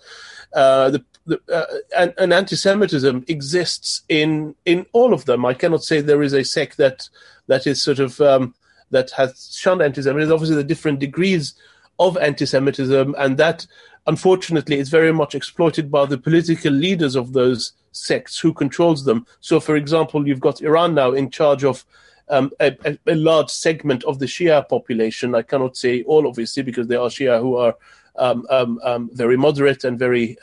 Uh, 0.55 0.91
the, 0.91 1.05
the, 1.27 1.41
uh, 1.53 1.67
and, 1.97 2.15
and, 2.19 2.33
anti-Semitism 2.33 3.25
exists 3.29 4.03
in 4.09 4.55
in 4.65 4.87
all 4.93 5.13
of 5.13 5.25
them. 5.25 5.45
I 5.45 5.55
cannot 5.55 5.83
say 5.83 6.01
there 6.01 6.23
is 6.23 6.33
a 6.33 6.45
sect 6.45 6.77
that 6.77 7.09
that 7.49 7.67
is 7.67 7.83
sort 7.83 7.99
of 7.99 8.21
um, 8.21 8.55
that 8.91 9.11
has 9.13 9.55
shunned 9.55 9.83
anti-Semitism. 9.83 10.33
Obviously, 10.33 10.57
the 10.57 10.65
different 10.65 11.01
degrees 11.01 11.55
of 11.99 12.17
anti-Semitism, 12.19 13.15
and 13.19 13.37
that 13.39 13.67
unfortunately 14.07 14.79
is 14.79 14.89
very 14.89 15.13
much 15.13 15.35
exploited 15.35 15.91
by 15.91 16.07
the 16.07 16.19
political 16.19 16.73
leaders 16.73 17.17
of 17.17 17.33
those 17.33 17.73
sects 17.93 18.39
who 18.39 18.53
controls 18.53 19.05
them. 19.05 19.27
So, 19.41 19.59
for 19.59 19.77
example, 19.77 20.29
you've 20.29 20.41
got 20.41 20.63
Iran 20.63 20.95
now 20.95 21.13
in 21.13 21.31
charge 21.31 21.65
of 21.65 21.85
um, 22.29 22.51
a, 22.61 22.77
a, 23.07 23.15
large 23.15 23.51
segment 23.51 24.05
of 24.05 24.19
the 24.19 24.27
Shia 24.27 24.69
population. 24.69 25.35
I 25.35 25.43
cannot 25.43 25.77
say 25.77 26.03
all, 26.03 26.27
obviously, 26.27 26.63
because 26.63 26.89
there 26.89 27.01
are 27.01 27.09
Shia 27.09 27.41
who 27.41 27.57
are 27.57 27.77
um, 28.17 28.47
um, 28.51 28.81
um 28.83 29.11
very 29.13 29.37
moderate 29.37 29.85
and 29.85 29.99
very 29.99 30.37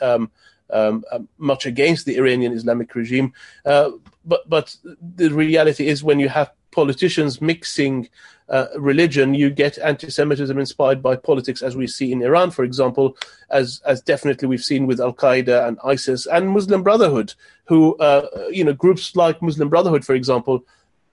um, 0.70 1.04
um, 1.12 1.28
much 1.38 1.66
against 1.66 2.06
the 2.06 2.16
Iranian 2.16 2.52
Islamic 2.52 2.94
regime. 2.94 3.32
Uh, 3.64 3.90
but 4.24 4.48
but 4.48 4.76
the 5.16 5.28
reality 5.30 5.86
is 5.86 6.02
when 6.02 6.18
you 6.18 6.28
have 6.28 6.50
politicians 6.70 7.40
mixing 7.40 8.08
uh, 8.48 8.66
religion, 8.76 9.32
you 9.32 9.48
get 9.48 9.78
anti-Semitism 9.78 10.58
inspired 10.58 11.02
by 11.02 11.16
politics, 11.16 11.62
as 11.62 11.76
we 11.76 11.86
see 11.86 12.12
in 12.12 12.20
Iran, 12.20 12.50
for 12.50 12.64
example, 12.64 13.16
as 13.50 13.80
as 13.86 14.00
definitely 14.00 14.48
we've 14.48 14.64
seen 14.64 14.86
with 14.86 15.00
Al 15.00 15.14
Qaeda 15.14 15.66
and 15.66 15.78
ISIS 15.84 16.26
and 16.26 16.50
Muslim 16.50 16.82
Brotherhood, 16.82 17.34
who 17.66 17.96
uh, 17.96 18.28
you 18.50 18.64
know 18.64 18.74
groups 18.74 19.16
like 19.16 19.40
Muslim 19.40 19.68
Brotherhood, 19.68 20.04
for 20.04 20.14
example, 20.14 20.64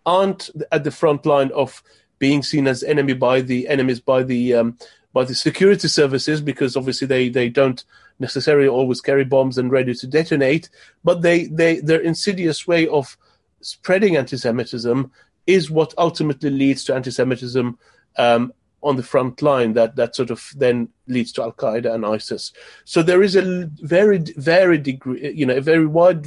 aren't 0.05 0.49
at 0.71 0.83
the 0.83 0.91
front 0.91 1.25
line 1.25 1.51
of 1.53 1.83
being 2.19 2.43
seen 2.43 2.67
as 2.67 2.83
enemy 2.83 3.13
by 3.13 3.41
the 3.41 3.67
enemies 3.67 3.99
by 3.99 4.23
the 4.23 4.53
um, 4.53 4.77
by 5.13 5.23
the 5.23 5.35
security 5.35 5.87
services 5.87 6.41
because 6.41 6.75
obviously 6.75 7.07
they 7.07 7.29
they 7.29 7.49
don't 7.49 7.83
necessarily 8.21 8.67
always 8.67 9.01
carry 9.01 9.25
bombs 9.25 9.57
and 9.57 9.71
ready 9.71 9.93
to 9.93 10.07
detonate, 10.07 10.69
but 11.03 11.21
they 11.21 11.45
they 11.47 11.81
their 11.81 11.99
insidious 11.99 12.65
way 12.65 12.87
of 12.87 13.17
spreading 13.61 14.15
anti-Semitism 14.15 15.11
is 15.47 15.69
what 15.69 15.93
ultimately 15.97 16.49
leads 16.49 16.83
to 16.85 16.95
anti-Semitism 16.95 17.77
um, 18.17 18.53
on 18.83 18.95
the 18.95 19.03
front 19.03 19.41
line. 19.41 19.73
That 19.73 19.97
that 19.97 20.15
sort 20.15 20.29
of 20.29 20.49
then 20.55 20.87
leads 21.07 21.31
to 21.33 21.41
Al 21.41 21.51
Qaeda 21.51 21.93
and 21.93 22.05
ISIS. 22.05 22.53
So 22.85 23.03
there 23.03 23.23
is 23.23 23.35
a 23.35 23.69
very 23.81 24.19
very 24.37 24.77
degree, 24.77 25.33
you 25.33 25.45
know, 25.45 25.57
a 25.57 25.61
very 25.61 25.87
wide 25.87 26.25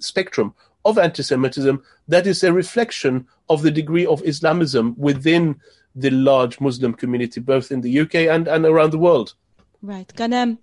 spectrum 0.00 0.54
of 0.84 0.98
anti-Semitism 0.98 1.82
that 2.08 2.26
is 2.26 2.42
a 2.42 2.52
reflection 2.52 3.26
of 3.48 3.62
the 3.62 3.70
degree 3.70 4.06
of 4.06 4.22
Islamism 4.24 4.94
within 4.98 5.60
the 5.94 6.10
large 6.10 6.60
Muslim 6.60 6.92
community, 6.92 7.40
both 7.40 7.70
in 7.70 7.80
the 7.80 8.00
UK 8.00 8.14
and, 8.14 8.48
and 8.48 8.64
around 8.66 8.90
the 8.90 8.98
world. 8.98 9.34
Right. 9.84 10.10
Ghanem, 10.16 10.56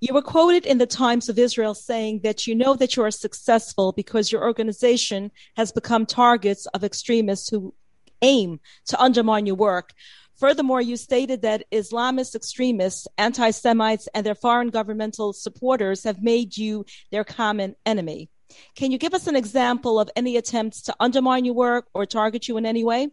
you 0.00 0.12
were 0.12 0.20
quoted 0.20 0.66
in 0.66 0.76
the 0.76 0.86
Times 0.86 1.30
of 1.30 1.38
Israel 1.38 1.74
saying 1.74 2.20
that 2.24 2.46
you 2.46 2.54
know 2.54 2.74
that 2.74 2.94
you 2.94 3.02
are 3.04 3.10
successful 3.10 3.92
because 3.92 4.30
your 4.30 4.44
organization 4.44 5.30
has 5.56 5.72
become 5.72 6.04
targets 6.04 6.66
of 6.74 6.84
extremists 6.84 7.48
who 7.48 7.72
aim 8.20 8.60
to 8.88 9.00
undermine 9.00 9.46
your 9.46 9.54
work. 9.56 9.94
Furthermore, 10.36 10.82
you 10.82 10.98
stated 10.98 11.40
that 11.40 11.64
Islamist 11.72 12.34
extremists, 12.34 13.08
anti 13.16 13.50
Semites, 13.50 14.08
and 14.12 14.26
their 14.26 14.34
foreign 14.34 14.68
governmental 14.68 15.32
supporters 15.32 16.04
have 16.04 16.22
made 16.22 16.54
you 16.58 16.84
their 17.10 17.24
common 17.24 17.76
enemy. 17.86 18.28
Can 18.74 18.92
you 18.92 18.98
give 18.98 19.14
us 19.14 19.26
an 19.26 19.36
example 19.36 19.98
of 19.98 20.10
any 20.16 20.36
attempts 20.36 20.82
to 20.82 20.96
undermine 21.00 21.46
your 21.46 21.54
work 21.54 21.86
or 21.94 22.04
target 22.04 22.46
you 22.46 22.58
in 22.58 22.66
any 22.66 22.84
way? 22.84 23.08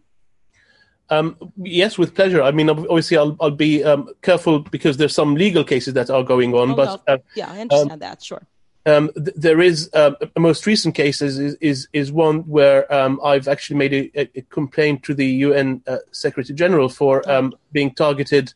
Um, 1.10 1.38
yes, 1.58 1.98
with 1.98 2.16
pleasure. 2.16 2.42
I 2.42 2.52
mean, 2.52 2.70
obviously, 2.70 3.18
I'll 3.18 3.36
I'll 3.40 3.52
be 3.52 3.84
um, 3.84 4.10
careful 4.22 4.60
because 4.60 4.98
there's 4.98 5.14
some 5.14 5.36
legal 5.36 5.64
cases 5.64 5.94
that 5.94 6.10
are 6.10 6.24
going 6.24 6.54
on. 6.54 6.72
Oh, 6.72 6.76
but 6.76 7.04
uh, 7.08 7.18
yeah, 7.36 7.52
I 7.52 7.62
understand 7.62 7.92
um, 7.92 8.00
that. 8.00 8.24
Sure. 8.24 8.42
Um, 8.86 9.12
th- 9.16 9.36
there 9.36 9.62
is 9.62 9.90
um, 9.94 10.18
a 10.36 10.40
most 10.40 10.66
recent 10.66 10.96
case 10.96 11.22
is 11.22 11.38
is, 11.40 11.88
is 11.94 12.12
one 12.12 12.40
where 12.42 12.92
um, 12.94 13.20
I've 13.24 13.48
actually 13.48 13.78
made 13.78 13.94
a, 13.94 14.38
a, 14.38 14.42
complaint 14.50 15.04
to 15.04 15.14
the 15.14 15.26
UN 15.26 15.82
uh, 15.88 15.98
Secretary 16.12 16.56
General 16.56 16.90
for 16.90 17.30
um, 17.30 17.54
being 17.72 17.94
targeted 17.94 18.54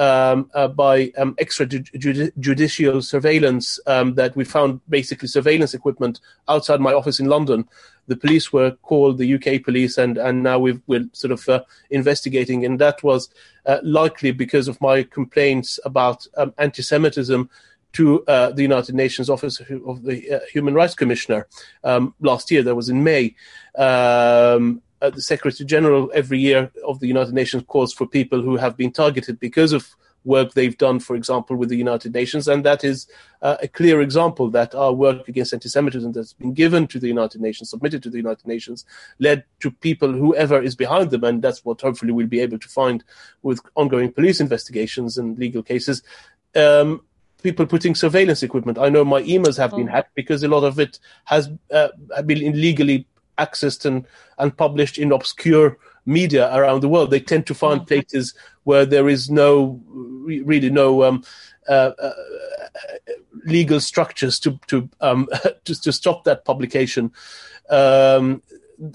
um, 0.00 0.50
uh, 0.54 0.66
by 0.66 1.12
um, 1.18 1.34
extrajudicial 1.34 3.04
surveillance 3.04 3.78
um, 3.86 4.14
that 4.14 4.34
we 4.34 4.44
found 4.44 4.80
basically 4.88 5.28
surveillance 5.28 5.74
equipment 5.74 6.20
outside 6.48 6.80
my 6.80 6.94
office 6.94 7.20
in 7.20 7.26
London. 7.26 7.68
The 8.06 8.16
police 8.16 8.50
were 8.50 8.70
called, 8.82 9.18
the 9.18 9.34
UK 9.34 9.62
police, 9.62 9.98
and, 9.98 10.16
and 10.16 10.42
now 10.42 10.58
we 10.58 10.72
are 10.72 11.04
sort 11.12 11.32
of 11.32 11.46
uh, 11.50 11.62
investigating. 11.90 12.64
And 12.64 12.78
that 12.78 13.02
was 13.02 13.28
uh, 13.66 13.78
likely 13.82 14.32
because 14.32 14.68
of 14.68 14.80
my 14.80 15.02
complaints 15.02 15.78
about 15.84 16.26
um, 16.38 16.54
anti 16.56 16.82
Semitism 16.82 17.50
to 17.92 18.24
uh, 18.24 18.52
the 18.52 18.62
United 18.62 18.94
Nations 18.94 19.28
Office 19.28 19.60
of 19.86 20.02
the 20.02 20.32
uh, 20.32 20.40
Human 20.50 20.72
Rights 20.72 20.94
Commissioner 20.94 21.46
um, 21.84 22.14
last 22.20 22.50
year. 22.50 22.62
That 22.62 22.74
was 22.74 22.88
in 22.88 23.04
May. 23.04 23.34
Um, 23.76 24.80
uh, 25.00 25.10
the 25.10 25.22
Secretary 25.22 25.66
General 25.66 26.10
every 26.14 26.38
year 26.38 26.70
of 26.86 27.00
the 27.00 27.06
United 27.06 27.34
Nations 27.34 27.64
calls 27.66 27.92
for 27.92 28.06
people 28.06 28.42
who 28.42 28.56
have 28.56 28.76
been 28.76 28.92
targeted 28.92 29.40
because 29.40 29.72
of 29.72 29.94
work 30.24 30.52
they've 30.52 30.76
done, 30.76 31.00
for 31.00 31.16
example, 31.16 31.56
with 31.56 31.68
the 31.68 31.76
United 31.76 32.12
Nations, 32.12 32.46
and 32.46 32.64
that 32.64 32.84
is 32.84 33.06
uh, 33.42 33.56
a 33.62 33.68
clear 33.68 34.02
example 34.02 34.50
that 34.50 34.74
our 34.74 34.92
work 34.92 35.28
against 35.28 35.52
anti-Semitism 35.52 36.12
that's 36.12 36.34
been 36.34 36.52
given 36.52 36.86
to 36.88 36.98
the 36.98 37.08
United 37.08 37.40
Nations, 37.40 37.70
submitted 37.70 38.02
to 38.02 38.10
the 38.10 38.18
United 38.18 38.46
Nations, 38.46 38.84
led 39.18 39.44
to 39.60 39.70
people, 39.70 40.12
whoever 40.12 40.60
is 40.60 40.76
behind 40.76 41.10
them, 41.10 41.24
and 41.24 41.40
that's 41.40 41.64
what 41.64 41.80
hopefully 41.80 42.12
we'll 42.12 42.26
be 42.26 42.40
able 42.40 42.58
to 42.58 42.68
find 42.68 43.02
with 43.42 43.60
ongoing 43.76 44.12
police 44.12 44.40
investigations 44.40 45.16
and 45.16 45.38
legal 45.38 45.62
cases. 45.62 46.02
Um, 46.54 47.02
people 47.42 47.64
putting 47.64 47.94
surveillance 47.94 48.42
equipment. 48.42 48.78
I 48.78 48.90
know 48.90 49.04
my 49.04 49.22
emails 49.22 49.56
have 49.56 49.72
oh. 49.72 49.76
been 49.78 49.86
hacked 49.86 50.14
because 50.14 50.42
a 50.42 50.48
lot 50.48 50.64
of 50.64 50.78
it 50.78 50.98
has 51.24 51.50
uh, 51.72 51.88
been 52.26 52.42
illegally 52.42 53.06
accessed 53.40 53.84
and, 53.84 54.06
and 54.38 54.56
published 54.56 54.98
in 54.98 55.12
obscure 55.12 55.78
media 56.06 56.54
around 56.54 56.80
the 56.80 56.88
world. 56.88 57.10
They 57.10 57.20
tend 57.20 57.46
to 57.46 57.54
find 57.54 57.86
places 57.86 58.34
where 58.64 58.86
there 58.86 59.08
is 59.08 59.30
no, 59.30 59.80
really 59.88 60.70
no 60.70 61.04
um, 61.04 61.24
uh, 61.68 61.92
uh, 61.98 62.12
legal 63.44 63.80
structures 63.80 64.38
to 64.40 64.58
to, 64.66 64.88
um, 65.00 65.28
to, 65.64 65.80
to 65.80 65.92
stop 65.92 66.24
that 66.24 66.44
publication. 66.44 67.12
Um, 67.68 68.42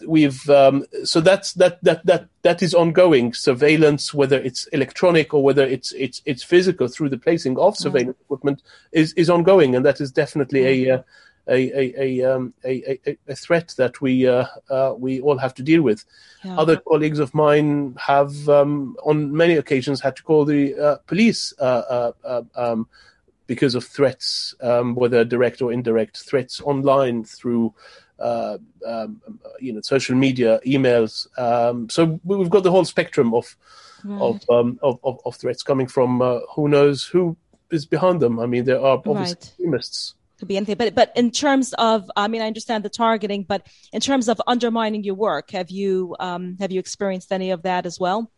we've 0.06 0.50
um, 0.50 0.86
so 1.04 1.22
that's 1.22 1.54
that 1.54 1.84
that 1.84 2.06
that 2.06 2.28
that 2.42 2.62
is 2.62 2.74
ongoing 2.74 3.34
surveillance, 3.34 4.14
whether 4.14 4.40
it's 4.40 4.68
electronic 4.68 5.34
or 5.34 5.44
whether 5.44 5.64
it's 5.64 5.92
it's 5.94 6.22
it's 6.26 6.44
physical 6.44 6.88
through 6.88 7.10
the 7.10 7.18
placing 7.18 7.58
of 7.58 7.78
surveillance 7.78 8.18
equipment 8.22 8.62
is 8.92 9.14
is 9.14 9.30
ongoing, 9.30 9.76
and 9.76 9.86
that 9.86 10.02
is 10.02 10.12
definitely 10.12 10.88
a 10.88 10.96
uh, 10.96 11.02
a 11.48 12.02
a, 12.02 12.36
um, 12.36 12.54
a, 12.64 13.00
a, 13.08 13.18
a, 13.28 13.36
threat 13.36 13.74
that 13.78 14.02
we 14.02 14.28
uh, 14.28 14.46
uh, 14.70 14.94
we 14.98 15.22
all 15.22 15.38
have 15.38 15.54
to 15.56 15.64
deal 15.64 15.82
with. 15.82 16.06
Yeah. 16.44 16.58
Other 16.58 16.78
colleagues 16.78 17.20
of 17.20 17.34
mine 17.34 17.96
have, 18.00 18.50
um, 18.50 18.96
on 19.04 19.36
many 19.36 19.56
occasions, 19.56 20.02
had 20.02 20.16
to 20.18 20.24
call 20.24 20.46
the 20.46 20.76
uh, 20.76 20.96
police 21.08 21.54
uh, 21.60 22.12
uh, 22.24 22.44
um, 22.56 22.88
because 23.48 23.76
of 23.76 23.84
threats, 23.84 24.56
um, 24.62 24.96
whether 24.96 25.24
direct 25.24 25.62
or 25.62 25.72
indirect 25.72 26.18
threats 26.18 26.62
online 26.62 27.24
through. 27.24 27.74
Uh, 28.18 28.58
um, 28.88 29.22
you 29.60 29.74
know, 29.74 29.82
social 29.82 30.16
media, 30.16 30.62
emails. 30.66 31.28
Um, 31.38 31.90
so 31.90 32.18
we've 32.24 32.50
got 32.50 32.64
the 32.64 32.72
whole 32.72 32.86
spectrum 32.86 33.34
of 33.34 33.58
right. 34.06 34.42
of, 34.48 34.80
of, 34.82 35.00
of, 35.04 35.20
of 35.26 35.36
threats 35.36 35.64
coming 35.64 35.86
from 35.86 36.22
who 36.56 36.70
knows 36.70 37.04
who 37.04 37.36
is 37.72 37.86
behind 37.86 38.22
them. 38.22 38.40
I 38.40 38.46
mean, 38.46 38.64
there 38.64 38.80
are 38.80 39.00
obviously 39.00 39.20
right. 39.20 39.32
extremists 39.32 40.16
could 40.38 40.48
be 40.48 40.58
anything. 40.58 40.76
But 40.78 40.96
but 40.96 41.12
in 41.16 41.32
terms 41.32 41.74
of, 41.74 42.10
I 42.16 42.28
mean, 42.28 42.42
I 42.42 42.48
understand 42.48 42.84
the 42.84 42.90
targeting, 42.90 43.44
but 43.44 43.68
in 43.94 44.02
terms 44.02 44.28
of 44.30 44.42
undermining 44.48 45.04
your 45.04 45.16
work, 45.16 45.52
have 45.52 45.70
you 45.70 46.16
um, 46.20 46.58
have 46.60 46.72
you 46.72 46.80
experienced 46.80 47.32
any 47.32 47.52
of 47.52 47.64
that 47.64 47.86
as 47.86 48.00
well? 48.00 48.32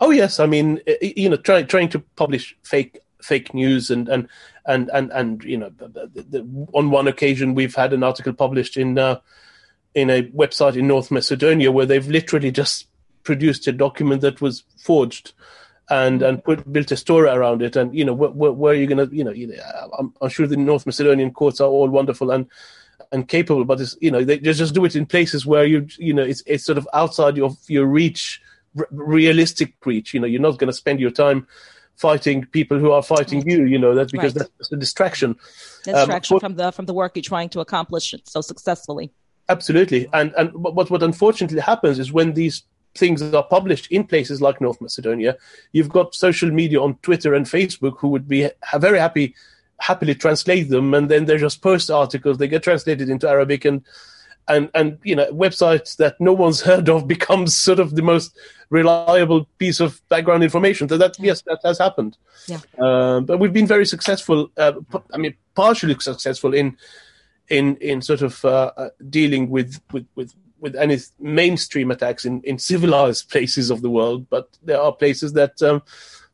Oh 0.00 0.10
yes, 0.10 0.40
I 0.40 0.46
mean, 0.46 0.80
you 1.00 1.28
know, 1.28 1.36
trying 1.36 1.66
trying 1.66 1.88
to 1.90 2.00
publish 2.16 2.56
fake 2.62 2.98
fake 3.22 3.54
news 3.54 3.90
and 3.90 4.08
and 4.08 4.28
and 4.66 4.90
and, 4.92 5.10
and 5.12 5.44
you 5.44 5.56
know, 5.56 5.72
on 6.72 6.90
one 6.90 7.08
occasion 7.08 7.54
we've 7.54 7.74
had 7.74 7.92
an 7.92 8.02
article 8.02 8.32
published 8.32 8.76
in 8.76 8.98
uh, 8.98 9.20
in 9.94 10.10
a 10.10 10.24
website 10.24 10.76
in 10.76 10.88
North 10.88 11.10
Macedonia 11.10 11.70
where 11.70 11.86
they've 11.86 12.08
literally 12.08 12.50
just 12.50 12.88
produced 13.22 13.66
a 13.66 13.72
document 13.72 14.20
that 14.20 14.40
was 14.40 14.64
forged 14.78 15.32
and 15.90 16.22
and 16.22 16.42
put 16.42 16.70
built 16.72 16.90
a 16.92 16.96
story 16.96 17.28
around 17.28 17.62
it. 17.62 17.76
And 17.76 17.94
you 17.94 18.04
know, 18.04 18.14
where, 18.14 18.30
where, 18.30 18.52
where 18.52 18.72
are 18.72 18.76
you 18.76 18.86
going 18.86 19.08
to, 19.08 19.14
you 19.14 19.24
know, 19.24 19.32
you 19.32 19.48
know 19.48 19.90
I'm, 19.98 20.14
I'm, 20.20 20.28
sure 20.28 20.46
the 20.46 20.56
North 20.56 20.86
Macedonian 20.86 21.30
courts 21.32 21.60
are 21.60 21.68
all 21.68 21.88
wonderful 21.88 22.30
and 22.30 22.46
and 23.12 23.28
capable, 23.28 23.64
but 23.64 23.80
it's, 23.80 23.96
you 24.00 24.10
know, 24.10 24.24
they 24.24 24.38
just 24.38 24.58
just 24.58 24.74
do 24.74 24.84
it 24.84 24.96
in 24.96 25.06
places 25.06 25.44
where 25.46 25.64
you 25.64 25.86
you 25.98 26.14
know 26.14 26.22
it's 26.22 26.42
it's 26.46 26.64
sort 26.64 26.78
of 26.78 26.88
outside 26.94 27.38
of 27.38 27.56
your 27.68 27.86
reach 27.86 28.40
r- 28.78 28.88
realistic 28.90 29.74
reach. 29.84 30.14
You 30.14 30.20
know, 30.20 30.26
you're 30.26 30.40
not 30.40 30.58
going 30.58 30.68
to 30.68 30.72
spend 30.72 31.00
your 31.00 31.10
time 31.10 31.46
fighting 31.96 32.44
people 32.46 32.78
who 32.78 32.90
are 32.90 33.02
fighting 33.02 33.40
Right. 33.40 33.52
you. 33.52 33.64
You 33.66 33.78
know, 33.78 33.94
that's 33.94 34.10
because 34.10 34.34
Right. 34.34 34.48
that's 34.58 34.72
a 34.72 34.76
distraction. 34.76 35.30
Um, 35.86 35.94
distraction 35.94 36.36
but- 36.36 36.40
from 36.40 36.54
the 36.56 36.72
from 36.72 36.86
the 36.86 36.94
work 36.94 37.12
you're 37.14 37.22
trying 37.22 37.50
to 37.50 37.60
accomplish 37.60 38.14
so 38.24 38.40
successfully. 38.40 39.12
Absolutely, 39.48 40.08
and 40.14 40.32
and 40.38 40.52
what 40.54 40.90
what 40.90 41.02
unfortunately 41.02 41.60
happens 41.60 41.98
is 41.98 42.10
when 42.10 42.32
these 42.32 42.62
things 42.94 43.22
are 43.22 43.42
published 43.42 43.90
in 43.90 44.04
places 44.04 44.40
like 44.40 44.60
North 44.60 44.80
Macedonia, 44.80 45.36
you've 45.72 45.88
got 45.88 46.14
social 46.14 46.50
media 46.50 46.80
on 46.80 46.96
Twitter 47.02 47.34
and 47.34 47.46
Facebook 47.46 47.98
who 47.98 48.08
would 48.08 48.28
be 48.28 48.48
ha- 48.62 48.78
very 48.78 48.98
happy 48.98 49.34
happily 49.78 50.14
translate 50.14 50.68
them, 50.68 50.94
and 50.94 51.10
then 51.10 51.24
they 51.26 51.36
just 51.36 51.62
post 51.62 51.90
articles. 51.90 52.38
They 52.38 52.48
get 52.48 52.62
translated 52.62 53.08
into 53.08 53.28
Arabic, 53.28 53.64
and 53.64 53.82
and 54.48 54.70
and 54.74 54.98
you 55.02 55.16
know 55.16 55.30
websites 55.32 55.96
that 55.96 56.20
no 56.20 56.32
one's 56.32 56.60
heard 56.70 56.88
of 56.88 57.06
becomes 57.06 57.56
sort 57.56 57.78
of 57.78 57.94
the 57.94 58.02
most 58.02 58.36
reliable 58.70 59.46
piece 59.58 59.80
of 59.80 60.00
background 60.08 60.42
information. 60.42 60.88
So 60.88 60.98
that 60.98 61.16
yes, 61.18 61.42
that 61.42 61.60
has 61.64 61.78
happened. 61.78 62.16
Yeah. 62.46 62.60
Um, 62.78 63.24
but 63.24 63.38
we've 63.38 63.52
been 63.52 63.66
very 63.66 63.86
successful. 63.86 64.50
Uh, 64.56 64.72
I 65.12 65.18
mean, 65.18 65.34
partially 65.54 65.96
successful 65.98 66.54
in 66.54 66.76
in 67.48 67.76
in 67.76 68.02
sort 68.02 68.22
of 68.22 68.44
uh, 68.44 68.72
uh, 68.76 68.88
dealing 69.10 69.50
with 69.50 69.80
with 69.92 70.06
with 70.14 70.34
with 70.60 70.76
any 70.76 70.98
mainstream 71.18 71.90
attacks 71.90 72.24
in 72.24 72.42
in 72.42 72.58
civilized 72.58 73.30
places 73.34 73.70
of 73.70 73.82
the 73.82 73.90
world. 73.90 74.28
But 74.28 74.48
there 74.62 74.80
are 74.80 74.92
places 74.92 75.32
that 75.34 75.62
um, 75.62 75.82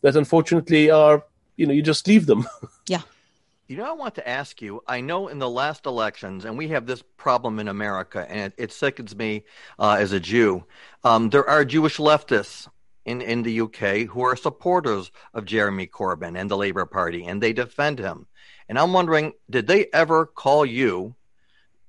that 0.02 0.16
unfortunately 0.16 0.90
are 0.90 1.24
you 1.56 1.66
know 1.66 1.72
you 1.72 1.82
just 1.82 2.06
leave 2.06 2.26
them. 2.26 2.46
Yeah. 2.88 3.02
You 3.68 3.76
know, 3.76 3.84
I 3.84 3.92
want 3.92 4.16
to 4.16 4.28
ask 4.28 4.60
you. 4.60 4.82
I 4.88 5.00
know 5.00 5.28
in 5.28 5.38
the 5.38 5.48
last 5.48 5.86
elections, 5.86 6.44
and 6.44 6.58
we 6.58 6.66
have 6.68 6.86
this 6.86 7.04
problem 7.16 7.60
in 7.60 7.68
America, 7.68 8.26
and 8.28 8.40
it, 8.40 8.54
it 8.58 8.72
sickens 8.72 9.14
me 9.14 9.44
uh, 9.78 9.96
as 10.00 10.10
a 10.10 10.18
Jew. 10.18 10.64
Um, 11.04 11.30
there 11.30 11.48
are 11.48 11.64
Jewish 11.64 11.98
leftists 11.98 12.66
in, 13.04 13.20
in 13.20 13.44
the 13.44 13.60
UK 13.60 14.08
who 14.08 14.22
are 14.22 14.34
supporters 14.34 15.12
of 15.34 15.44
Jeremy 15.44 15.86
Corbyn 15.86 16.36
and 16.36 16.50
the 16.50 16.56
Labour 16.56 16.84
Party, 16.84 17.24
and 17.24 17.40
they 17.40 17.52
defend 17.52 18.00
him. 18.00 18.26
And 18.68 18.78
I'm 18.78 18.92
wondering, 18.92 19.32
did 19.48 19.66
they 19.66 19.86
ever 19.92 20.26
call 20.26 20.66
you? 20.66 21.14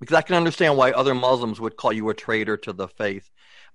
Because 0.01 0.17
I 0.17 0.22
can 0.22 0.36
understand 0.36 0.75
why 0.75 0.91
other 0.91 1.15
Muslims 1.15 1.62
would 1.62 1.77
call 1.77 1.93
you 1.93 2.10
a 2.10 2.13
traitor 2.13 2.58
to 2.58 2.74
the 2.74 2.89
faith. 2.89 3.29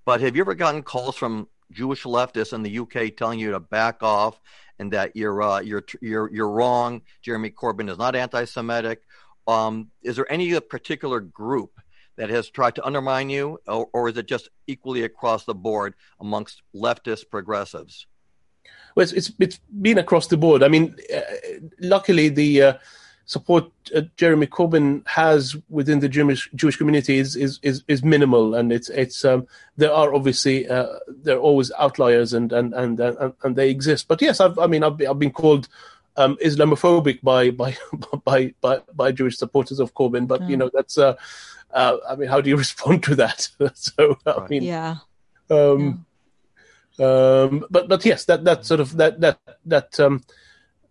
But 0.05 0.21
have 0.21 0.35
you 0.35 0.43
ever 0.43 0.53
gotten 0.53 0.83
calls 0.83 1.15
from 1.15 1.47
Jewish 1.71 2.03
leftists 2.03 2.53
in 2.53 2.63
the 2.63 2.79
UK 2.79 3.15
telling 3.15 3.39
you 3.39 3.51
to 3.51 3.59
back 3.59 4.03
off 4.03 4.39
and 4.79 4.91
that 4.93 5.15
you're 5.15 5.41
uh, 5.41 5.59
you're 5.59 5.83
you're 6.01 6.31
you're 6.33 6.49
wrong. 6.49 7.01
Jeremy 7.21 7.49
Corbyn 7.49 7.89
is 7.89 7.97
not 7.97 8.15
anti-Semitic. 8.15 9.01
Um, 9.47 9.89
is 10.03 10.15
there 10.15 10.31
any 10.31 10.59
particular 10.59 11.19
group 11.19 11.71
that 12.17 12.29
has 12.29 12.49
tried 12.49 12.75
to 12.75 12.85
undermine 12.85 13.29
you, 13.29 13.59
or, 13.67 13.87
or 13.93 14.09
is 14.09 14.17
it 14.17 14.27
just 14.27 14.49
equally 14.67 15.03
across 15.03 15.45
the 15.45 15.55
board 15.55 15.93
amongst 16.19 16.61
leftist 16.75 17.29
progressives? 17.29 18.07
Well, 18.95 19.03
it's, 19.03 19.13
it's 19.13 19.31
it's 19.39 19.59
been 19.81 19.97
across 19.97 20.27
the 20.27 20.37
board. 20.37 20.63
I 20.63 20.67
mean, 20.67 20.95
uh, 21.15 21.21
luckily 21.79 22.29
the 22.29 22.61
uh, 22.61 22.73
support 23.27 23.65
uh, 23.93 24.01
Jeremy 24.15 24.47
Corbyn 24.47 25.05
has 25.05 25.55
within 25.69 25.99
the 25.99 26.09
Jewish 26.09 26.49
Jewish 26.55 26.77
community 26.77 27.19
is 27.19 27.35
is 27.35 27.59
is, 27.61 27.83
is 27.87 28.01
minimal, 28.03 28.55
and 28.55 28.71
it's 28.71 28.89
it's 28.89 29.23
um, 29.23 29.45
there 29.75 29.93
are 29.93 30.13
obviously 30.15 30.67
uh, 30.67 30.87
there 31.23 31.35
are 31.37 31.39
always 31.49 31.71
outliers, 31.77 32.33
and 32.33 32.51
and 32.51 32.73
and 32.73 32.99
and, 32.99 33.33
and 33.43 33.55
they 33.55 33.69
exist. 33.69 34.07
But 34.07 34.21
yes, 34.21 34.39
I've, 34.39 34.57
I 34.57 34.65
mean, 34.67 34.83
I've 34.83 34.97
been, 34.97 35.07
I've 35.07 35.19
been 35.19 35.31
called. 35.31 35.67
Um, 36.19 36.35
Islamophobic 36.43 37.21
by, 37.21 37.51
by 37.51 37.77
by 38.25 38.51
by 38.59 38.81
by 38.95 39.11
Jewish 39.11 39.37
supporters 39.37 39.79
of 39.79 39.93
Corbyn, 39.93 40.25
but 40.27 40.41
you 40.49 40.55
Mm. 40.55 40.59
know 40.61 40.69
that's 40.73 40.97
uh, 40.97 41.13
uh, 41.69 41.97
I 42.09 42.15
mean, 42.15 42.27
how 42.27 42.41
do 42.41 42.49
you 42.49 42.57
respond 42.65 43.03
to 43.03 43.13
that? 43.17 43.47
so 43.75 44.17
I 44.25 44.47
mean, 44.49 44.63
Yeah. 44.63 44.95
um, 45.51 46.07
um, 46.99 47.65
but 47.69 47.87
but 47.87 48.03
yes, 48.03 48.25
that 48.25 48.43
that 48.45 48.65
sort 48.65 48.79
of 48.79 48.97
that 48.97 49.21
that 49.21 49.37
that 49.65 49.99
um, 49.99 50.23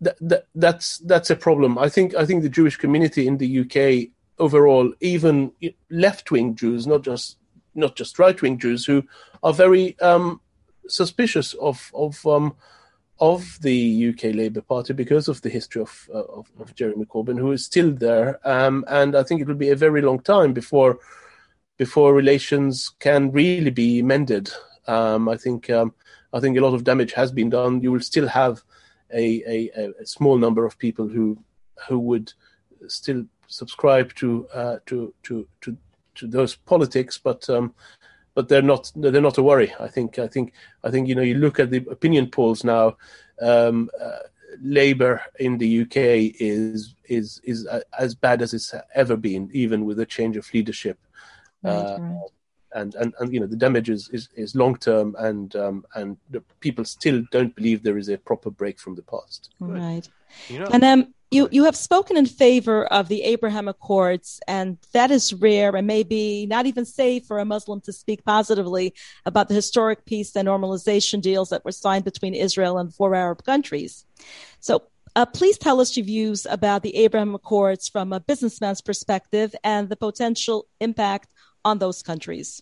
that, 0.01 0.17
that 0.21 0.47
that's 0.55 0.99
that's 0.99 1.29
a 1.29 1.35
problem. 1.35 1.77
I 1.77 1.89
think 1.89 2.15
I 2.15 2.25
think 2.25 2.43
the 2.43 2.49
Jewish 2.49 2.77
community 2.77 3.27
in 3.27 3.37
the 3.37 3.59
UK 3.61 4.09
overall, 4.39 4.93
even 4.99 5.51
left 5.89 6.31
wing 6.31 6.55
Jews, 6.55 6.85
not 6.85 7.01
just 7.01 7.37
not 7.75 7.95
just 7.95 8.19
right 8.19 8.39
wing 8.41 8.59
Jews, 8.59 8.85
who 8.85 9.03
are 9.43 9.53
very 9.53 9.99
um, 9.99 10.41
suspicious 10.87 11.53
of 11.55 11.91
of 11.93 12.25
um, 12.25 12.55
of 13.19 13.57
the 13.61 14.09
UK 14.09 14.35
Labour 14.35 14.61
Party 14.61 14.93
because 14.93 15.27
of 15.27 15.41
the 15.41 15.49
history 15.49 15.81
of, 15.81 16.09
uh, 16.13 16.23
of 16.23 16.51
of 16.59 16.75
Jeremy 16.75 17.05
Corbyn, 17.05 17.39
who 17.39 17.51
is 17.51 17.65
still 17.65 17.91
there, 17.91 18.39
um, 18.47 18.85
and 18.87 19.15
I 19.15 19.23
think 19.23 19.41
it 19.41 19.47
will 19.47 19.55
be 19.55 19.69
a 19.69 19.75
very 19.75 20.01
long 20.01 20.19
time 20.19 20.53
before 20.53 20.99
before 21.77 22.13
relations 22.13 22.91
can 22.99 23.31
really 23.31 23.71
be 23.71 24.01
mended. 24.01 24.51
Um, 24.87 25.29
I 25.29 25.37
think 25.37 25.69
um, 25.69 25.93
I 26.33 26.39
think 26.39 26.57
a 26.57 26.61
lot 26.61 26.73
of 26.73 26.83
damage 26.83 27.13
has 27.13 27.31
been 27.31 27.49
done. 27.49 27.81
You 27.81 27.91
will 27.91 28.01
still 28.01 28.27
have 28.27 28.63
a, 29.13 29.69
a, 29.75 29.91
a 30.01 30.05
small 30.05 30.37
number 30.37 30.65
of 30.65 30.77
people 30.77 31.07
who 31.07 31.37
who 31.87 31.99
would 31.99 32.33
still 32.87 33.25
subscribe 33.47 34.13
to 34.15 34.47
uh, 34.53 34.77
to, 34.85 35.13
to 35.23 35.47
to 35.61 35.77
to 36.15 36.27
those 36.27 36.55
politics, 36.55 37.17
but 37.17 37.49
um, 37.49 37.73
but 38.33 38.49
they're 38.49 38.61
not 38.61 38.91
they're 38.95 39.21
not 39.21 39.37
a 39.37 39.43
worry. 39.43 39.73
I 39.79 39.87
think 39.87 40.19
I 40.19 40.27
think 40.27 40.53
I 40.83 40.91
think 40.91 41.07
you 41.07 41.15
know 41.15 41.21
you 41.21 41.35
look 41.35 41.59
at 41.59 41.71
the 41.71 41.85
opinion 41.89 42.27
polls 42.27 42.63
now. 42.63 42.97
Um, 43.41 43.89
uh, 44.01 44.19
Labour 44.61 45.21
in 45.39 45.57
the 45.57 45.81
UK 45.81 46.33
is 46.39 46.95
is 47.05 47.41
is 47.43 47.67
uh, 47.67 47.81
as 47.99 48.15
bad 48.15 48.41
as 48.41 48.53
it's 48.53 48.73
ever 48.95 49.15
been, 49.15 49.49
even 49.53 49.85
with 49.85 49.99
a 49.99 50.05
change 50.05 50.37
of 50.37 50.51
leadership 50.53 50.97
Right, 51.63 51.73
Uh, 51.73 51.97
right. 51.99 52.29
And 52.77 52.95
and, 52.95 53.13
and 53.19 53.33
you 53.33 53.39
know 53.39 53.47
the 53.47 53.55
damage 53.65 53.89
is 53.89 54.09
is, 54.09 54.29
is 54.35 54.55
long 54.55 54.75
term 54.77 55.15
and 55.19 55.55
um, 55.55 55.85
and 55.95 56.17
the 56.29 56.41
people 56.59 56.85
still 56.85 57.23
don't 57.31 57.55
believe 57.55 57.83
there 57.83 57.97
is 57.97 58.09
a 58.09 58.17
proper 58.17 58.49
break 58.49 58.79
from 58.79 58.95
the 58.95 59.01
past 59.03 59.49
Right. 59.59 60.07
You 60.49 60.59
know, 60.59 60.67
And 60.71 60.83
um, 60.83 61.13
you 61.31 61.49
you 61.51 61.63
have 61.65 61.75
spoken 61.75 62.15
in 62.17 62.25
favor 62.25 62.85
of 62.85 63.07
the 63.07 63.23
Abraham 63.23 63.67
Accords, 63.67 64.39
and 64.47 64.77
that 64.93 65.11
is 65.11 65.33
rare 65.33 65.75
and 65.75 65.87
maybe 65.87 66.45
not 66.45 66.65
even 66.65 66.85
safe 66.85 67.25
for 67.25 67.39
a 67.39 67.45
Muslim 67.45 67.81
to 67.81 67.93
speak 67.93 68.23
positively 68.23 68.93
about 69.25 69.47
the 69.47 69.55
historic 69.55 70.05
peace 70.05 70.35
and 70.35 70.47
normalization 70.47 71.21
deals 71.21 71.49
that 71.49 71.65
were 71.65 71.71
signed 71.71 72.05
between 72.05 72.33
Israel 72.33 72.77
and 72.77 72.93
four 72.93 73.15
Arab 73.15 73.43
countries. 73.43 74.05
So. 74.59 74.83
Uh, 75.15 75.25
please 75.25 75.57
tell 75.57 75.81
us 75.81 75.97
your 75.97 76.05
views 76.05 76.45
about 76.45 76.83
the 76.83 76.95
Abraham 76.95 77.33
Accords 77.33 77.89
from 77.89 78.13
a 78.13 78.19
businessman's 78.19 78.81
perspective 78.81 79.55
and 79.63 79.89
the 79.89 79.95
potential 79.95 80.67
impact 80.79 81.27
on 81.65 81.79
those 81.79 82.03
countries. 82.03 82.61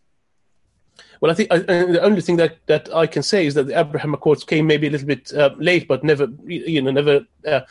Well 1.22 1.32
i 1.32 1.36
think 1.36 1.52
I, 1.52 1.60
the 1.60 2.02
only 2.02 2.22
thing 2.22 2.38
that 2.38 2.58
that 2.68 2.94
i 2.94 3.06
can 3.08 3.24
say 3.24 3.46
is 3.46 3.54
that 3.56 3.68
the 3.68 3.80
abraham 3.80 4.14
accords 4.14 4.44
came 4.44 4.68
maybe 4.68 4.88
a 4.88 4.90
little 4.92 5.08
bit 5.08 5.34
uh, 5.34 5.52
late 5.58 5.88
but 5.88 6.04
never 6.04 6.28
you 6.46 6.82
know 6.82 6.92
never 6.92 7.26
uh, 7.48 7.62